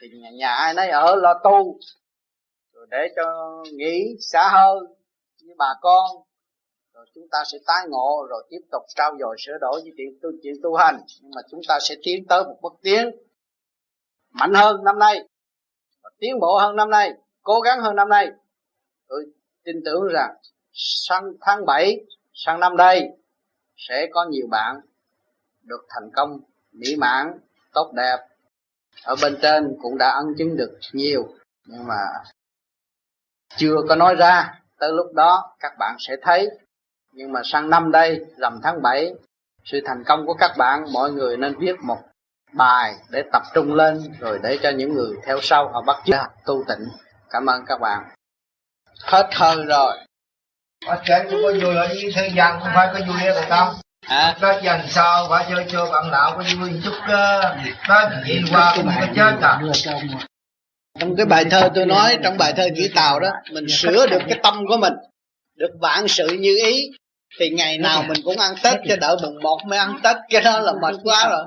[0.00, 1.78] thì nhà, nhà ai nấy ở lo tu
[2.72, 4.78] rồi để cho nghỉ xã hơn
[5.46, 6.06] với bà con.
[6.94, 10.18] Rồi chúng ta sẽ tái ngộ rồi tiếp tục trao dồi sửa đổi với chuyện
[10.22, 11.00] tu chuyện tu hành.
[11.22, 13.10] Nhưng mà chúng ta sẽ tiến tới một bước tiến
[14.30, 15.28] mạnh hơn năm nay
[16.02, 18.28] và tiến bộ hơn năm nay cố gắng hơn năm nay.
[19.08, 19.24] Tôi
[19.64, 20.34] tin tưởng rằng
[20.72, 23.08] sang tháng 7 sang năm đây
[23.76, 24.80] sẽ có nhiều bạn
[25.62, 26.40] được thành công
[26.72, 27.38] mỹ mãn
[27.72, 28.29] tốt đẹp
[29.04, 31.28] ở bên trên cũng đã ân chứng được nhiều,
[31.66, 31.98] nhưng mà
[33.56, 34.54] chưa có nói ra.
[34.78, 36.48] Tới lúc đó các bạn sẽ thấy.
[37.12, 39.14] Nhưng mà sang năm đây, rằm tháng 7
[39.64, 41.98] sự thành công của các bạn, mọi người nên viết một
[42.52, 46.20] bài để tập trung lên, rồi để cho những người theo sau họ bắt chước.
[46.46, 46.88] Tu tịnh,
[47.30, 48.04] cảm ơn các bạn.
[49.00, 49.98] Hết hơi rồi.
[50.86, 53.74] Ở trên cũng có vui ở thế gian cũng phải có vui ở không?
[54.10, 54.36] À.
[54.40, 57.42] Tết dần sau phải chơi chơi bạn đạo có vui chút cơ
[57.88, 59.60] Tết đi qua cũng có chết à.
[61.00, 64.22] trong cái bài thơ tôi nói trong bài thơ chữ tàu đó mình sửa được
[64.28, 64.94] cái tâm của mình
[65.56, 66.90] được vạn sự như ý
[67.38, 70.16] thì ngày nào mình cũng ăn tết cho đỡ mùng một mới ăn tết.
[70.30, 71.44] Cái đó là mệt quá rồi.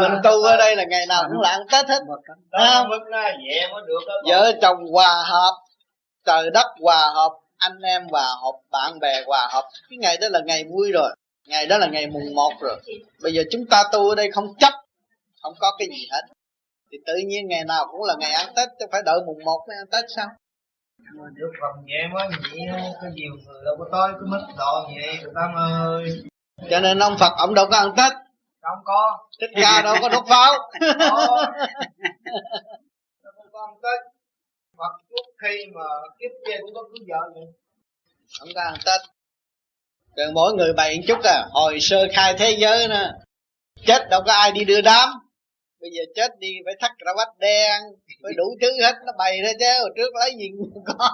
[0.00, 2.00] Mình tu ở đây là ngày nào cũng là ăn tết hết.
[2.50, 5.52] Đó mất nó vậy mới được đó vợ chồng hòa hợp
[6.26, 9.68] trời đất hòa hợp anh em hòa hợp bạn bè hòa hợp.
[9.90, 11.14] Cái ngày đó là ngày vui rồi.
[11.46, 12.80] Ngày đó là ngày mùng một rồi.
[13.22, 14.72] Bây giờ chúng ta tu ở đây không chấp
[15.42, 16.22] không có cái gì hết.
[16.92, 19.64] Thì tự nhiên ngày nào cũng là ngày ăn tết chứ phải đợi mùng một
[19.68, 20.26] mới ăn tết sao?
[21.34, 22.60] Được phần nhẹ mới vậy
[23.02, 26.22] có nhiều người đâu có tới cái mức độ vậy tụi tâm ơi.
[26.70, 28.12] Cho nên ông phật ông đâu có ăn tết.
[28.62, 29.18] Không có.
[29.40, 30.54] Thích ca đâu có đốt pháo.
[33.22, 34.15] Không có ăn tết
[34.76, 35.84] Phật trước khi mà
[36.20, 37.44] kiếp kia cũng có cưới vợ vậy?
[38.40, 39.00] Ông ta ăn tết.
[40.16, 41.44] Rồi mỗi người bày một chút à.
[41.50, 43.10] Hồi sơ khai thế giới nè,
[43.86, 45.08] chết đâu có ai đi đưa đám.
[45.80, 47.82] Bây giờ chết đi phải thắt ra vách đen,
[48.22, 49.80] phải đủ thứ hết, nó bày ra chứ.
[49.80, 51.10] Hồi trước lấy gì cũng có.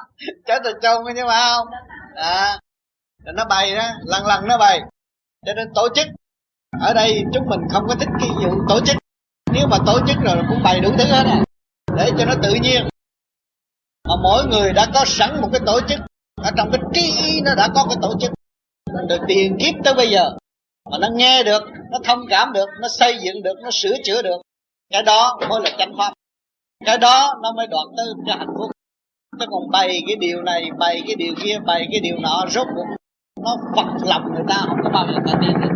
[0.46, 1.66] Chết rồi trông chứ mà không?
[2.14, 2.58] À
[3.24, 4.80] rồi nó bày đó, lần lần nó bày.
[5.46, 6.06] Cho nên tổ chức.
[6.80, 8.96] Ở đây chúng mình không có thích cái vụ tổ chức.
[9.52, 11.44] Nếu mà tổ chức rồi cũng bày đủ thứ hết à.
[11.96, 12.88] Để cho nó tự nhiên
[14.08, 16.00] mà mỗi người đã có sẵn một cái tổ chức.
[16.42, 18.32] Ở trong cái trí nó đã có cái tổ chức.
[19.08, 20.30] Từ tiền kiếp tới bây giờ.
[20.90, 24.22] Mà nó nghe được, nó thông cảm được, nó xây dựng được, nó sửa chữa
[24.22, 24.42] được.
[24.92, 26.12] Cái đó mới là chánh pháp.
[26.84, 28.70] Cái đó nó mới đoạt tới cái hạnh phúc.
[29.40, 32.66] Chứ còn bày cái điều này, bày cái điều kia, bày cái điều nọ, rốt
[32.76, 32.86] cuộc
[33.42, 35.68] nó phật lòng người ta, không có bao giờ ta tin được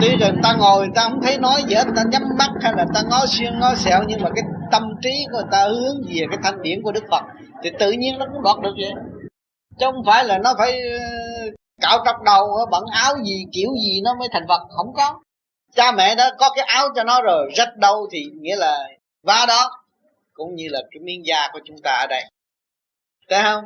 [0.00, 2.72] tuy rằng ta ngồi người ta không thấy nói gì hết, ta nhắm mắt hay
[2.76, 6.02] là ta ngó xuyên ngó sẹo nhưng mà cái tâm trí của người ta hướng
[6.08, 7.22] về cái thanh điển của đức phật,
[7.62, 8.92] thì tự nhiên nó cũng đoạt được vậy.
[9.78, 11.04] Chứ không phải là nó phải ờ,
[11.80, 15.20] cạo trọc đầu ờ, bận áo gì, kiểu gì nó mới thành Phật, không có.
[15.74, 18.88] Cha mẹ đã có cái áo cho nó rồi, rách đâu thì nghĩa là
[19.22, 19.70] vá đó,
[20.34, 22.24] cũng như là cái miếng da của chúng ta ở đây.
[23.30, 23.64] Thấy không?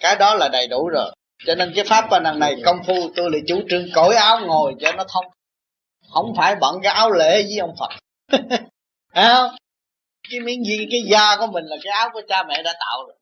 [0.00, 1.10] Cái đó là đầy đủ rồi.
[1.46, 4.74] Cho nên cái pháp năng này công phu, tôi lại chủ trương cởi áo ngồi
[4.80, 5.24] cho nó thông
[6.14, 7.90] không phải bận cái áo lễ với ông phật.
[9.12, 9.42] À,
[10.30, 13.06] cái miếng gì cái da của mình là cái áo của cha mẹ đã tạo
[13.06, 13.16] rồi.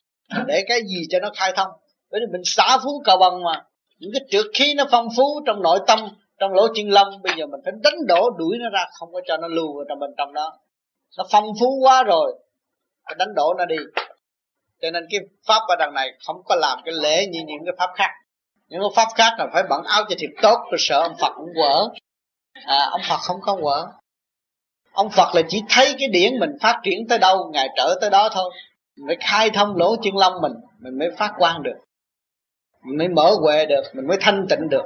[0.46, 1.70] Để cái gì cho nó khai thông.
[2.10, 3.64] Bởi vì mình xả phú cầu bằng mà.
[3.98, 5.98] Những cái trượt khí nó phong phú trong nội tâm
[6.40, 8.86] trong lỗ chân lông bây giờ mình phải đánh đổ đuổi nó ra.
[8.98, 10.58] Không có cho nó lưu vào trong bên trong đó.
[11.18, 12.34] Nó phong phú quá rồi.
[13.04, 13.76] Phải đánh đổ nó đi.
[14.82, 17.74] Cho nên cái pháp ở đằng này không có làm cái lễ như những cái
[17.78, 18.10] pháp khác.
[18.68, 21.32] Những cái pháp khác là phải bận áo cho thiệt tốt rồi sợ ông phật
[21.36, 21.88] cũng quở
[22.52, 23.86] à, ông phật không có quở.
[24.92, 28.10] Ông phật là chỉ thấy cái điển mình phát triển tới đâu ngài trở tới
[28.10, 28.50] đó thôi.
[28.96, 31.76] Mình phải khai thông lỗ chân lông mình mình mới phát quan được.
[32.82, 34.84] Mình mới mở huệ được mình mới thanh tịnh được.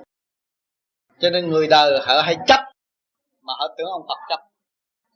[1.19, 2.61] Cho nên người đời họ hay chấp
[3.43, 4.41] mà họ tưởng ông phật chấp.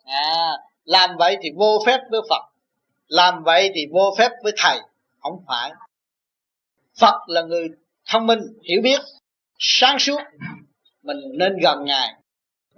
[0.04, 0.52] À
[0.84, 2.50] làm vậy thì vô phép với phật
[3.08, 4.80] làm vậy thì vô phép với thầy.
[5.20, 5.72] Không phải.
[7.00, 7.68] Phật là người
[8.06, 9.00] thông minh hiểu biết
[9.58, 10.18] sáng suốt.
[11.02, 12.14] Mình nên gần ngài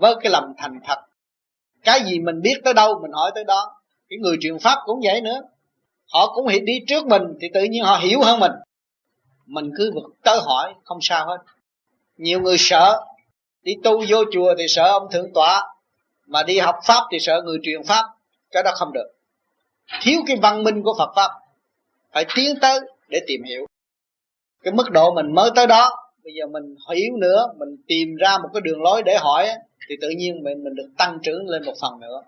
[0.02, 0.98] với cái lòng thành thật.
[1.84, 3.80] Cái gì mình biết tới đâu, mình hỏi tới đó.
[4.08, 5.40] Cái người truyền pháp cũng vậy nữa.
[6.12, 8.52] Họ cũng hiện đi trước mình thì tự nhiên họ hiểu hơn mình.
[9.46, 11.38] Mình cứ vượt tới hỏi, không sao hết.
[12.16, 13.00] Nhiều người sợ.
[13.62, 15.74] Đi tu vô chùa thì sợ ông thượng tọa.
[16.26, 18.04] Mà đi học pháp thì sợ người truyền pháp.
[18.50, 19.12] Cái đó không được.
[20.02, 21.30] Thiếu cái văn minh của Phật pháp.
[22.12, 23.66] Phải tiến tới để tìm hiểu.
[24.62, 25.90] Cái mức độ mình mới tới đó,
[26.24, 29.48] bây giờ mình hiểu nữa, mình tìm ra một cái đường lối để hỏi
[29.92, 32.22] thì tự nhiên mình mình được tăng trưởng lên một phần nữa.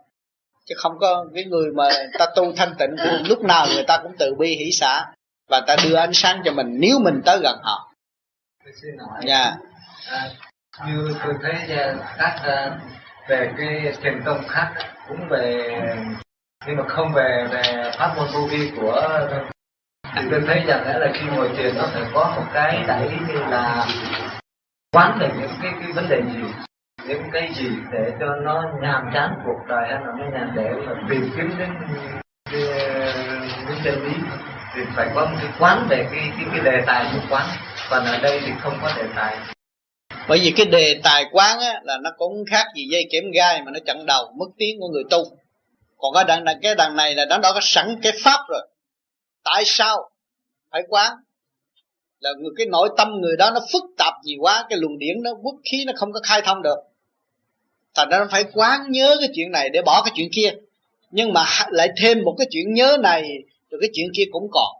[0.67, 2.97] Chứ không có cái người mà ta tu thanh tịnh
[3.29, 5.07] lúc nào người ta cũng từ bi hỷ xã
[5.51, 7.93] và ta đưa ánh sáng cho mình nếu mình tới gần họ.
[9.27, 9.57] Dạ.
[10.11, 10.31] À,
[10.87, 11.55] như tôi thấy
[12.19, 12.73] các uh,
[13.29, 14.73] về cái thiền tông khác
[15.09, 15.79] cũng về
[16.67, 19.29] nhưng mà không về về pháp môn vô vi của
[20.17, 23.17] thì tôi thấy rằng là khi ngồi thiền nó phải có một cái đại ý
[23.29, 23.87] như là
[24.93, 26.41] quán về những cái, cái vấn đề gì
[27.09, 30.71] những cái gì để cho nó nhàm chán cuộc đời hay là nó nhàm để
[30.87, 31.71] mà tìm kiếm đến
[32.51, 32.63] cái,
[33.67, 34.13] cái chân lý
[34.75, 37.47] thì phải có một cái quán về cái cái, cái đề tài của quán.
[37.91, 39.39] Còn ở đây thì không có đề tài.
[40.29, 43.63] Bởi vì cái đề tài quán á, là nó cũng khác gì dây kém gai
[43.63, 45.25] mà nó chặn đầu mất tiếng của người tu.
[45.97, 48.69] Còn cái đằng này cái đằng này là nó đã có sẵn cái pháp rồi.
[49.45, 50.11] Tại sao
[50.71, 51.13] phải quán?
[52.21, 55.17] Là người cái nội tâm người đó nó phức tạp gì quá cái luồng điển
[55.23, 56.77] nó quốc khí nó không có khai thông được
[57.95, 60.51] thành ra nó phải quán nhớ cái chuyện này để bỏ cái chuyện kia.
[61.11, 63.23] Nhưng mà lại thêm một cái chuyện nhớ này,
[63.71, 64.73] rồi cái chuyện kia cũng còn.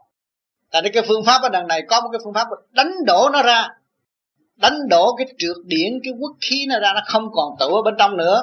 [0.71, 3.29] Tại nên cái phương pháp ở đằng này, có một cái phương pháp đánh đổ
[3.33, 3.67] nó ra.
[4.55, 7.81] Đánh đổ cái trượt điển cái quốc khí nó ra, nó không còn tụ ở
[7.81, 8.41] bên trong nữa.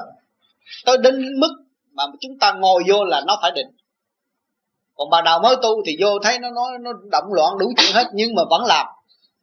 [0.85, 1.53] Tới đến mức
[1.93, 3.67] mà chúng ta ngồi vô là nó phải định.
[4.95, 7.93] Còn bà nào mới tu thì vô thấy nó nói nó động loạn đủ chuyện
[7.95, 8.87] hết, nhưng mà vẫn làm.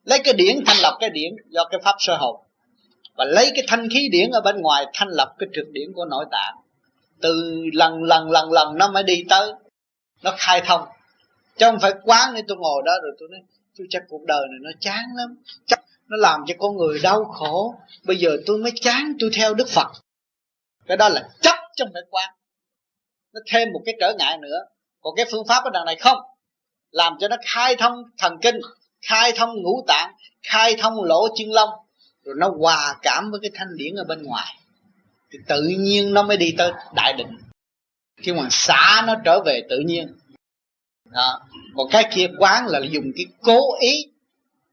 [0.03, 2.39] Lấy cái điển thanh lập cái điển do cái pháp sơ hồn
[3.19, 6.05] và lấy cái thanh khí điển ở bên ngoài, thanh lập cái trực điển của
[6.05, 6.55] nội tạng.
[7.21, 7.33] Từ
[7.73, 9.53] lần lần lần lần nó mới đi tới,
[10.23, 10.81] nó khai thông.
[11.57, 13.39] Chứ không phải quán nên tôi ngồi đó rồi tôi nói,
[13.77, 15.35] tôi chắc cuộc đời này nó chán lắm.
[15.65, 17.75] Chắc nó làm cho con người đau khổ.
[18.03, 19.87] Bây giờ tôi mới chán, tôi theo đức phật.
[20.87, 22.29] Cái đó là chấp chứ không phải quán.
[23.33, 24.59] Nó thêm một cái trở ngại nữa.
[25.01, 26.17] Còn cái phương pháp ở đằng này không.
[26.91, 28.59] Làm cho nó khai thông thần kinh,
[29.01, 30.11] khai thông ngũ tạng,
[30.43, 31.69] khai thông lỗ chân lông
[32.29, 34.55] rồi nó hòa cảm với cái thanh điển ở bên ngoài.
[35.31, 37.37] Thì tự nhiên nó mới đi tới đại định.
[38.21, 40.15] Khi mà xả nó trở về tự nhiên.
[41.11, 41.41] Đó.
[41.75, 44.05] còn cái kia quán là dùng cái cố ý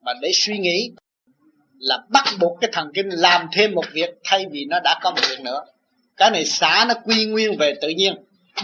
[0.00, 0.90] mà để suy nghĩ
[1.78, 5.10] là bắt buộc cái thần kinh làm thêm một việc thay vì nó đã có
[5.10, 5.64] một việc nữa.
[6.16, 8.14] Cái này xả nó quy nguyên về tự nhiên.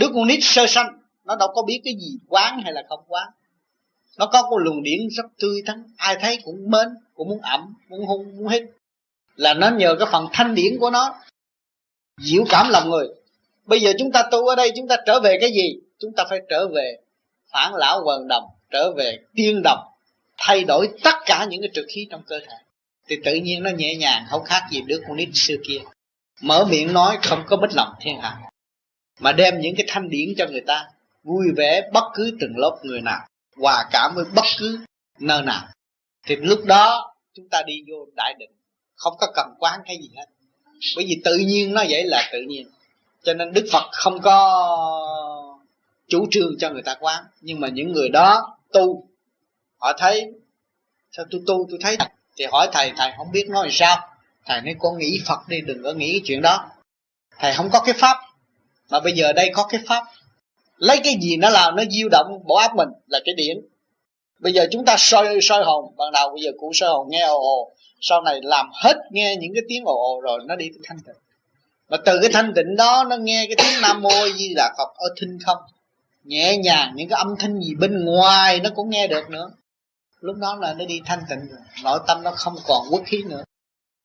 [0.00, 3.04] Đứa con nít sơ sanh, nó đâu có biết cái gì, quán hay là không
[3.08, 3.28] quán.
[4.18, 7.74] Nó có cái luồng điển rất tươi tắn ai thấy cũng mến, cũng muốn ẩm,
[7.88, 8.62] muốn hung, muốn hít
[9.36, 11.14] là nó nhờ cái phần thanh điển của nó
[12.20, 13.08] diệu cảm lòng người.
[13.64, 15.78] Bây giờ chúng ta tu ở đây, chúng ta trở về cái gì?
[15.98, 16.98] Chúng ta phải trở về
[17.52, 19.80] phản lão quần đồng, trở về tiên đồng,
[20.38, 22.56] thay đổi tất cả những cái trực khí trong cơ thể.
[23.08, 25.78] Thì tự nhiên nó nhẹ nhàng, không khác gì đứa con nít xưa kia.
[26.40, 28.40] Mở miệng nói, không có bất lòng thiên hạ.
[29.20, 30.88] Mà đem những cái thanh điển cho người ta,
[31.22, 34.78] vui vẻ bất cứ từng lớp người nào, hòa cảm với bất cứ
[35.20, 35.68] nơi nào.
[36.26, 38.50] Thì lúc đó, chúng ta đi vô đại định
[39.02, 40.26] không có cần quán cái gì hết.
[40.96, 42.68] Bởi vì tự nhiên nó vậy là tự nhiên.
[43.22, 44.36] Cho nên đức phật không có
[46.08, 47.24] chủ trương cho người ta quán.
[47.40, 49.06] Nhưng mà những người đó tu,
[49.78, 50.32] họ thấy,
[51.16, 51.96] sao tôi tu, tôi thấy
[52.36, 54.08] thì hỏi thầy thầy không biết nói sao?
[54.46, 56.64] Thầy nói con nghĩ phật đi, đừng có nghĩ cái chuyện đó.
[57.38, 58.16] Thầy không có cái pháp.
[58.90, 60.04] Mà bây giờ đây có cái pháp.
[60.76, 63.56] Lấy cái gì nó làm, nó diêu động bộ óc mình là cái điển.
[64.38, 65.94] Bây giờ chúng ta soi soi hồn.
[65.96, 69.36] Ban đầu bây giờ cũng soi hồn, nghe ồ ồ sau này làm hết nghe
[69.36, 71.14] những cái tiếng ồ ồ rồi nó đi thanh tịnh.
[71.88, 74.94] Mà từ cái thanh tịnh đó nó nghe cái tiếng nam mô di đà phật
[74.94, 75.58] ở thinh không.
[76.24, 79.50] Nhẹ nhàng những cái âm thanh gì bên ngoài nó cũng nghe được nữa.
[80.20, 83.22] Lúc đó là nó đi thanh tịnh rồi nội tâm nó không còn quốc khí
[83.26, 83.44] nữa.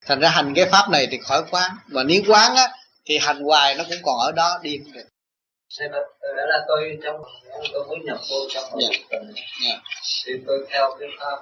[0.06, 1.70] Thành ra hành cái pháp này thì khỏi quán.
[1.86, 2.68] Mà nếu quán á
[3.04, 5.08] thì hành hoài nó cũng còn ở đó đi không được.
[6.36, 7.16] Đó là tôi trong
[7.72, 9.02] tôi mới nhập vô trong một yeah.
[9.10, 9.34] tuần
[9.66, 9.80] yeah.
[10.26, 11.38] thì tôi theo cái pháp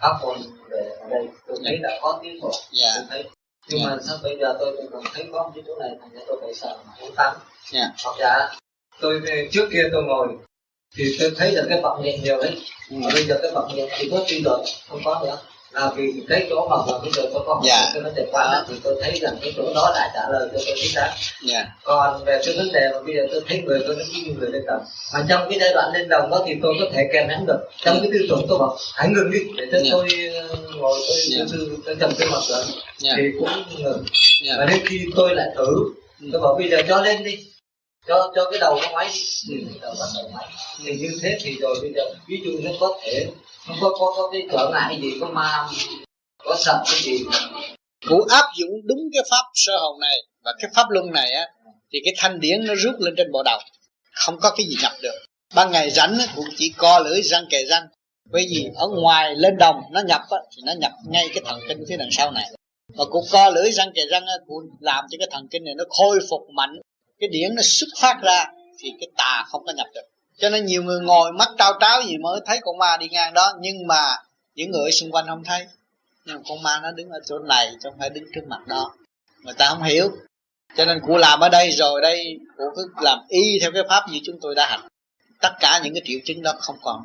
[0.00, 0.38] pháp môn
[0.70, 2.94] về ở đây tôi thấy đã có tiến bộ yeah.
[2.96, 3.30] tôi thấy
[3.68, 3.92] nhưng yeah.
[3.92, 6.54] mà sao bây giờ tôi còn thấy có cái chỗ này thành ra tôi phải
[6.54, 7.34] sợ uống tắm
[7.72, 7.90] yeah.
[8.04, 8.56] hoặc là
[9.00, 10.28] tôi trước kia tôi ngồi
[10.96, 12.58] thì tôi thấy là cái vọng niệm nhiều đấy
[12.90, 12.96] ừ.
[12.96, 15.38] mà bây giờ cái vọng niệm thì có đi rồi không có nữa
[15.70, 17.90] là vì cái chỗ mà bây giờ tôi có dạ.
[17.92, 18.64] cái vấn đề quan đó.
[18.68, 21.66] thì tôi thấy rằng cái chỗ đó lại trả lời cho tôi chính xác dạ.
[21.84, 24.50] còn về cái vấn đề mà bây giờ tôi thấy người tôi nó như người
[24.50, 24.82] lên đồng
[25.14, 27.58] mà trong cái giai đoạn lên đồng đó thì tôi có thể kèm nén được
[27.84, 29.90] trong cái tư tưởng tôi bảo hãy ngừng đi để cho dạ.
[29.92, 31.44] tôi ờ, ngồi tôi dạ.
[31.50, 32.62] tôi, tôi trầm tư mặt rồi
[32.98, 33.12] dạ.
[33.16, 34.04] thì cũng ngừng
[34.44, 34.54] dạ.
[34.58, 35.74] và đến khi tôi lại thử
[36.20, 36.28] ừ.
[36.32, 37.38] tôi bảo bây giờ cho lên đi
[38.08, 39.08] cho cho cái đầu nó máy
[39.48, 40.44] đi thì đầu bắt đầu máy
[40.84, 43.26] thì như thế thì rồi bây giờ ví dụ nó có thể
[43.66, 45.68] không có có, có cái trở ngại gì có ma
[46.44, 47.24] có sợ cái gì.
[48.08, 51.46] Cũng áp dụng đúng cái pháp sơ hồn này và cái pháp luân này á
[51.92, 53.58] thì cái thanh điển nó rút lên trên bộ đầu.
[54.12, 55.24] Không có cái gì nhập được.
[55.54, 57.86] Ban ngày rảnh cũng chỉ co lưỡi răng kề răng.
[58.30, 61.60] Bởi vì ở ngoài lên đồng nó nhập á, thì nó nhập ngay cái thần
[61.68, 62.44] kinh phía đằng sau này.
[62.96, 65.74] Và cũng co lưỡi răng kề răng á, cũng làm cho cái thần kinh này
[65.74, 66.80] nó khôi phục mạnh.
[67.20, 68.44] Cái điển nó xuất phát ra
[68.78, 70.02] thì cái tà không có nhập được
[70.38, 73.34] cho nên nhiều người ngồi mắt trao tráo gì mới thấy con ma đi ngang
[73.34, 74.16] đó nhưng mà
[74.54, 75.66] những người xung quanh không thấy.
[76.24, 78.66] Nhưng mà con ma nó đứng ở chỗ này chứ không phải đứng trước mặt
[78.66, 78.94] đó.
[79.44, 80.10] Người ta không hiểu.
[80.76, 84.04] Cho nên cụ làm ở đây rồi đây cụ cứ làm y theo cái pháp
[84.08, 84.88] như chúng tôi đã hành.
[85.40, 87.04] Tất cả những cái triệu chứng đó không còn.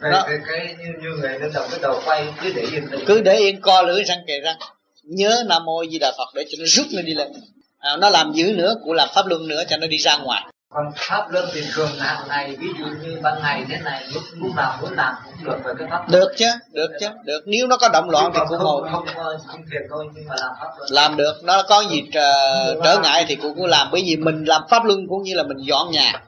[0.00, 0.24] Đó.
[0.28, 3.36] cái, cái như, như người lên đầu cái đầu quay cứ để yên cứ để
[3.36, 4.58] yên co lưỡi răng kề răng.
[5.02, 7.32] Nhớ nam mô di đà phật để cho nó rút nó đi lên.
[7.78, 10.51] À, nó làm dữ nữa cụ làm pháp luân nữa cho nó đi ra ngoài
[10.74, 14.22] còn pháp luân thì thường hàng ngày ví dụ như ban ngày thế này lúc
[14.34, 17.40] lúc nào muốn làm cũng được về cái pháp được chứ được chứ được.
[17.46, 19.06] Nếu nó có động loạn thì cũng ngồi không
[19.46, 20.88] không thiền thôi nhưng mà làm pháp luân.
[20.90, 21.34] Làm được.
[21.42, 23.88] Nó có gì uh, trở ngại thì cũng cũng làm.
[23.92, 26.24] Bởi vì mình làm pháp luân cũng như là mình dọn nhà.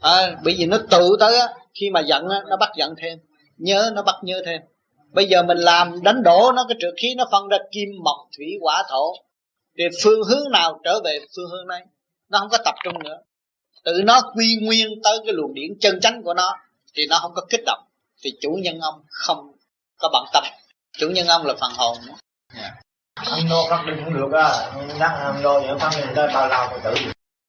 [0.00, 1.48] À, bởi vì nó tự tới á,
[1.80, 3.18] khi mà giận á, nó bắt giận thêm.
[3.58, 4.60] Nhớ nó bắt nhớ thêm.
[5.12, 8.16] Bây giờ mình làm đánh đổ nó cái trượt khí nó phân ra kim mộc
[8.36, 9.12] thủy hỏa thổ.
[9.78, 11.80] Thì phương hướng nào trở về phương hướng này
[12.30, 13.18] nó không có tập trung nữa
[13.84, 16.56] tự nó quy nguyên tới cái luồng điển chân chánh của nó
[16.94, 17.84] thì nó không có kích động.
[18.22, 19.52] Thì chủ nhân ông không
[19.98, 20.44] có bận tâm.
[20.98, 21.96] Chủ nhân ông là phần hồn.
[22.06, 22.14] Nữa
[22.60, 22.72] yeah.
[23.14, 24.72] ăn no phát đinh không được á.
[24.98, 26.94] Nhắc ăn no vậy phát đinh tới bao lâu tự.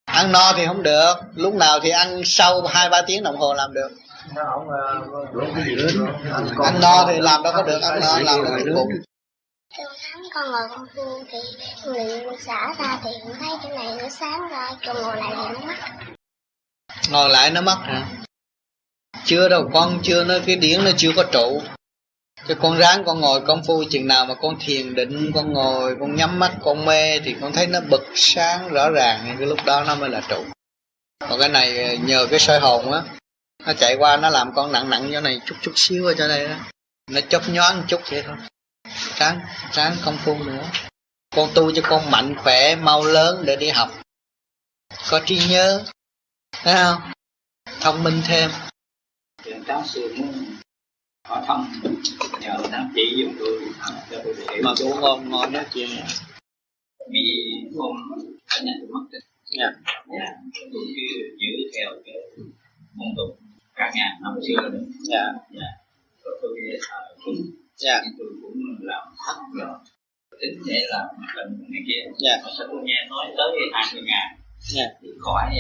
[0.06, 1.13] Ăn no thì không được.
[1.36, 3.89] Lúc nào thì ăn sau hai ba tiếng đồng hồ làm được.
[6.63, 7.82] Ăn no thì làm đâu có được.
[7.82, 8.74] Ăn no làm được.
[8.76, 8.89] Bụng
[9.78, 11.39] Tôi sáng con ngồi con phu thì
[11.86, 15.43] nguyện xả ra thì cũng thấy chỗ này nó sáng ra, còn ngồi lại thì
[15.54, 15.76] nó mất
[17.10, 18.06] ngồi lại nó mất hả?
[19.26, 21.62] Chưa đâu, con chưa nó cái điển nó chưa có trụ.
[22.48, 25.96] Cho con ráng con ngồi công phu, chừng nào mà con thiền định, con ngồi,
[26.00, 29.65] con nhắm mắt, con mê thì con thấy nó bật sáng rõ ràng cái lúc
[29.65, 30.46] đó nó mới là trụ.
[31.30, 33.02] Còn cái này, nhờ cái soi hồn á,
[33.65, 36.28] nó chạy qua, nó làm con nặng nặng chỗ này chút chút xíu ở chỗ
[36.28, 36.56] đây đó.
[37.12, 38.36] Nó chớp nhoáng chút vậy thôi.
[39.15, 39.39] Sáng
[39.72, 40.70] sáng công phu nữa.
[41.36, 43.89] Con tu cho con mạnh khỏe, mau lớn để đi học.
[45.10, 45.84] Có trí nhớ
[46.65, 47.01] thấy không?
[47.82, 48.49] Thông minh thêm.
[49.67, 50.34] Cháu sư muốn
[51.28, 51.82] hỏi thăm
[52.41, 53.62] nhờ thám chỉ dùng tôi
[54.12, 54.63] cho tôi hiểu.
[54.63, 55.89] Mà cô ngon ngon nói chuyện
[57.12, 57.95] vì hôm
[58.47, 59.23] cả nhà tôi mất tích.
[59.60, 59.67] Dạ.
[60.08, 60.30] Dạ.
[60.73, 61.01] Tôi cứ
[61.39, 62.15] giữ theo cái
[62.97, 63.39] phong tục.
[63.75, 65.23] Cả nhà năm xưa đó dạ.
[65.51, 65.69] Dạ.
[66.23, 66.60] Rồi tôi
[66.90, 67.35] thờ cúng
[67.75, 68.02] dạ.
[68.17, 69.77] Tôi cũng làm thất rồi.
[70.42, 72.12] Tính để làm bệnh này kia.
[72.17, 72.42] Dạ.
[72.58, 74.37] Tôi nghe nói tới hai mươi ngàn?
[74.60, 74.85] Dạ.
[75.02, 75.56] Thì khỏi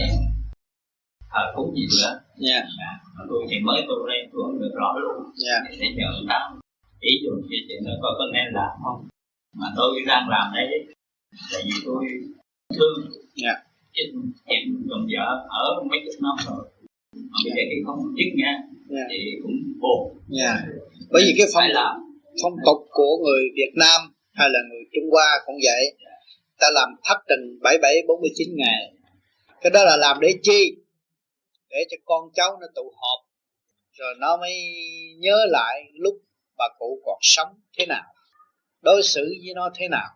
[1.35, 2.11] thờ cúng gì nữa.
[2.49, 2.63] Yeah.
[2.89, 2.91] à,
[3.29, 5.17] tôi thì mới tu đây tôi không được rõ luôn.
[5.47, 5.61] Yeah.
[5.79, 6.47] để nhờ đạo
[6.99, 8.99] ý dùng cho chuyện đó coi có nên làm không.
[9.59, 10.67] Mà tôi đang làm đấy.
[11.51, 12.03] Tại vì tôi
[12.75, 12.95] thương.
[13.43, 13.57] Yeah.
[14.49, 15.27] chuyện chồng vợ
[15.63, 16.63] ở mấy chục năm rồi.
[17.31, 18.53] Mà bây giờ thì không chức nha.
[18.95, 19.07] Yeah.
[19.11, 20.01] thì cũng buồn.
[20.39, 20.57] Yeah.
[21.11, 21.95] bởi vì cái phong làm.
[22.43, 23.99] phong tục của người Việt Nam
[24.33, 25.83] hay là người Trung Hoa cũng vậy.
[26.59, 28.81] Ta làm thất trình bảy bảy bốn mươi chín ngày.
[29.61, 30.75] Cái đó là làm để chi
[31.69, 33.25] để cho con cháu nó tụ họp,
[33.91, 34.53] rồi nó mới
[35.19, 36.13] nhớ lại lúc
[36.57, 37.47] bà cụ còn sống
[37.77, 38.13] thế nào,
[38.81, 40.09] đối xử với nó thế nào.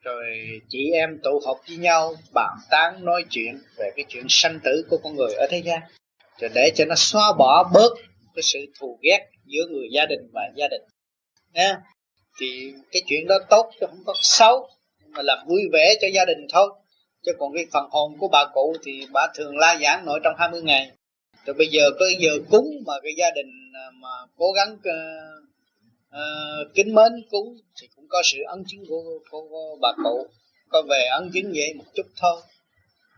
[0.00, 0.24] Rồi
[0.68, 4.86] chị em tụ họp với nhau, bàn tán, nói chuyện về cái chuyện sanh tử
[4.90, 5.80] của con người ở thế gian.
[6.38, 7.92] Rồi để cho nó xóa bỏ bớt
[8.34, 10.82] cái sự thù ghét giữa người gia đình và gia đình.
[11.52, 11.80] Nha.
[12.40, 14.68] Thì cái chuyện đó tốt chứ không có xấu
[15.08, 16.70] mà làm vui vẻ cho gia đình thôi
[17.22, 20.34] chứ còn cái phần hồn của bà cụ thì bà thường la giảng nội trong
[20.38, 20.90] 20 ngày.
[21.46, 25.44] Rồi bây giờ có giờ cúng mà cái gia đình à, mà cố gắng uh,
[26.08, 30.26] uh, kính mến cúng thì cũng có sự ấn chứng của, của, của bà cụ.
[30.68, 32.40] Có về ấn chứng vậy một chút thôi.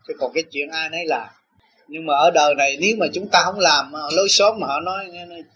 [0.08, 1.28] Chứ còn cái chuyện ai nấy làm.
[1.88, 4.66] Nhưng mà ở đời này nếu mà chúng ta không làm ờ, lối xóm mà
[4.66, 5.06] họ nói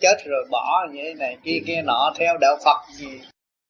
[0.01, 3.21] chết rồi bỏ như thế này kia kia nọ theo đạo Phật gì.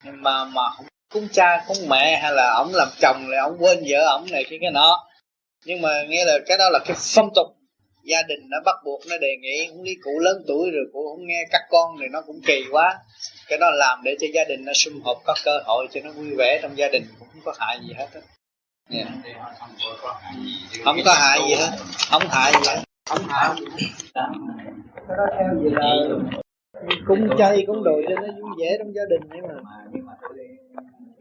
[0.05, 3.57] Nhưng mà mà không cúng cha cúng mẹ hay là ông làm chồng lại ông
[3.59, 5.05] quên vợ ông này kia cái nọ.
[5.65, 7.47] Nhưng mà nghe là cái đó là cái phong tục
[8.05, 9.67] gia đình nó bắt buộc nó đề nghị.
[9.69, 12.65] Không lý cụ lớn tuổi rồi cụ không nghe các con thì nó cũng kỳ
[12.71, 12.99] quá.
[13.49, 16.11] Cái đó làm để cho gia đình nó sum họp có cơ hội cho nó
[16.11, 18.21] vui vẻ trong gia đình cũng không có hại gì hết á.
[18.91, 19.09] Yeah.
[20.85, 21.71] không có hại gì hết.
[22.11, 22.83] Không hại gì hết.
[23.11, 24.23] Không hại gì hết.
[25.09, 25.93] Cái đó theo gì là
[27.07, 29.55] cúng chay cúng đồ cho nó vui vẻ trong gia đình ấy mà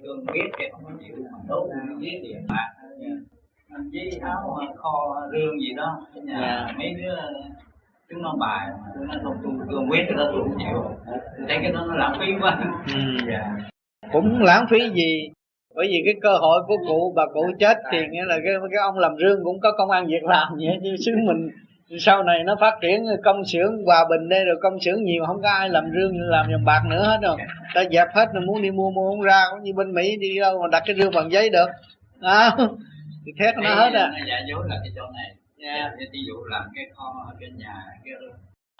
[0.07, 2.69] thương biết cái không có chịu mà đốt với tiền bạc
[3.91, 6.01] với áo kho rương gì đó.
[6.23, 6.77] Nhà yeah.
[6.77, 7.15] mấy đứa
[8.09, 10.83] chúng nó bài mà tôi nói không tôi cương quyết đó tôi không chịu.
[11.47, 12.59] Thấy cái đó nó lãng phí quá.
[12.93, 13.27] Ừ.
[13.27, 13.45] yeah.
[14.11, 15.29] cũng lãng phí gì?
[15.75, 18.79] Bởi vì cái cơ hội của cụ bà cụ chết thì nghĩa là cái cái
[18.81, 21.49] ông làm rương cũng có công ăn việc làm vậy chứ xứ mình
[21.99, 25.41] sau này nó phát triển công xưởng hòa bình đây rồi công xưởng nhiều không
[25.41, 27.37] có ai làm rương làm dòng bạc nữa hết rồi.
[27.73, 30.39] Ta dẹp hết rồi muốn đi mua mua không ra cũng như bên mỹ đi
[30.39, 31.69] đâu mà đặt cái rương bằng giấy được.
[32.21, 32.51] À,
[33.25, 34.11] thì thét nó hết à.
[34.13, 35.33] Nó giả dối là cái chỗ này.
[35.59, 35.91] Yeah.
[36.11, 37.75] ví dụ làm cái kho ở trên nhà
[38.05, 38.13] cái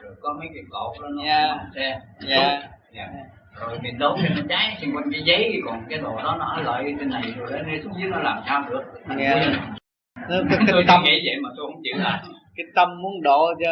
[0.01, 1.57] rồi có mấy cái cột đó nó yeah.
[1.75, 1.99] xe.
[2.27, 2.63] Yeah.
[2.93, 3.09] yeah.
[3.59, 6.45] rồi mình đốt thì nó cháy xung quanh cái giấy còn cái đồ đó nó
[6.45, 8.83] ở lại trên này rồi nó xuống dưới nó làm sao được.
[9.19, 9.53] Yeah.
[10.29, 12.19] cái, cái, tôi tâm nghĩ vậy mà tôi không chịu làm
[12.57, 13.71] cái tâm muốn độ cho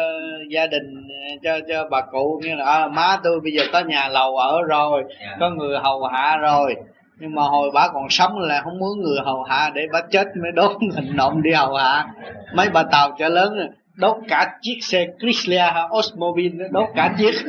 [0.50, 1.08] gia đình
[1.42, 4.62] cho cho bà cụ như là à, má tôi bây giờ có nhà lầu ở
[4.62, 5.36] rồi yeah.
[5.40, 6.74] có người hầu hạ rồi
[7.18, 10.26] nhưng mà hồi bà còn sống là không muốn người hầu hạ để bà chết
[10.42, 12.06] mới đốt hình nộm đi hầu hạ
[12.54, 13.58] mấy bà tàu chợ lớn
[13.96, 17.34] đốt cả chiếc xe Chrysler Osmobile đốt cả chiếc.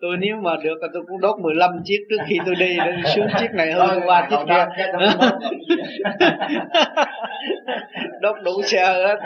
[0.00, 2.92] Tôi nếu mà được thì tôi cũng đốt 15 chiếc trước khi tôi đi để
[3.14, 4.66] xuống chiếc này hơn qua chiếc kia.
[8.20, 9.16] đốt đủ xe hết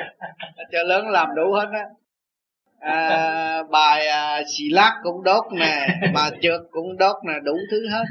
[0.73, 1.85] chợ lớn làm đủ hết á.
[2.81, 7.89] À, bài à, xì lát cũng đốt nè bà trượt cũng đốt nè đủ thứ
[7.89, 8.05] hết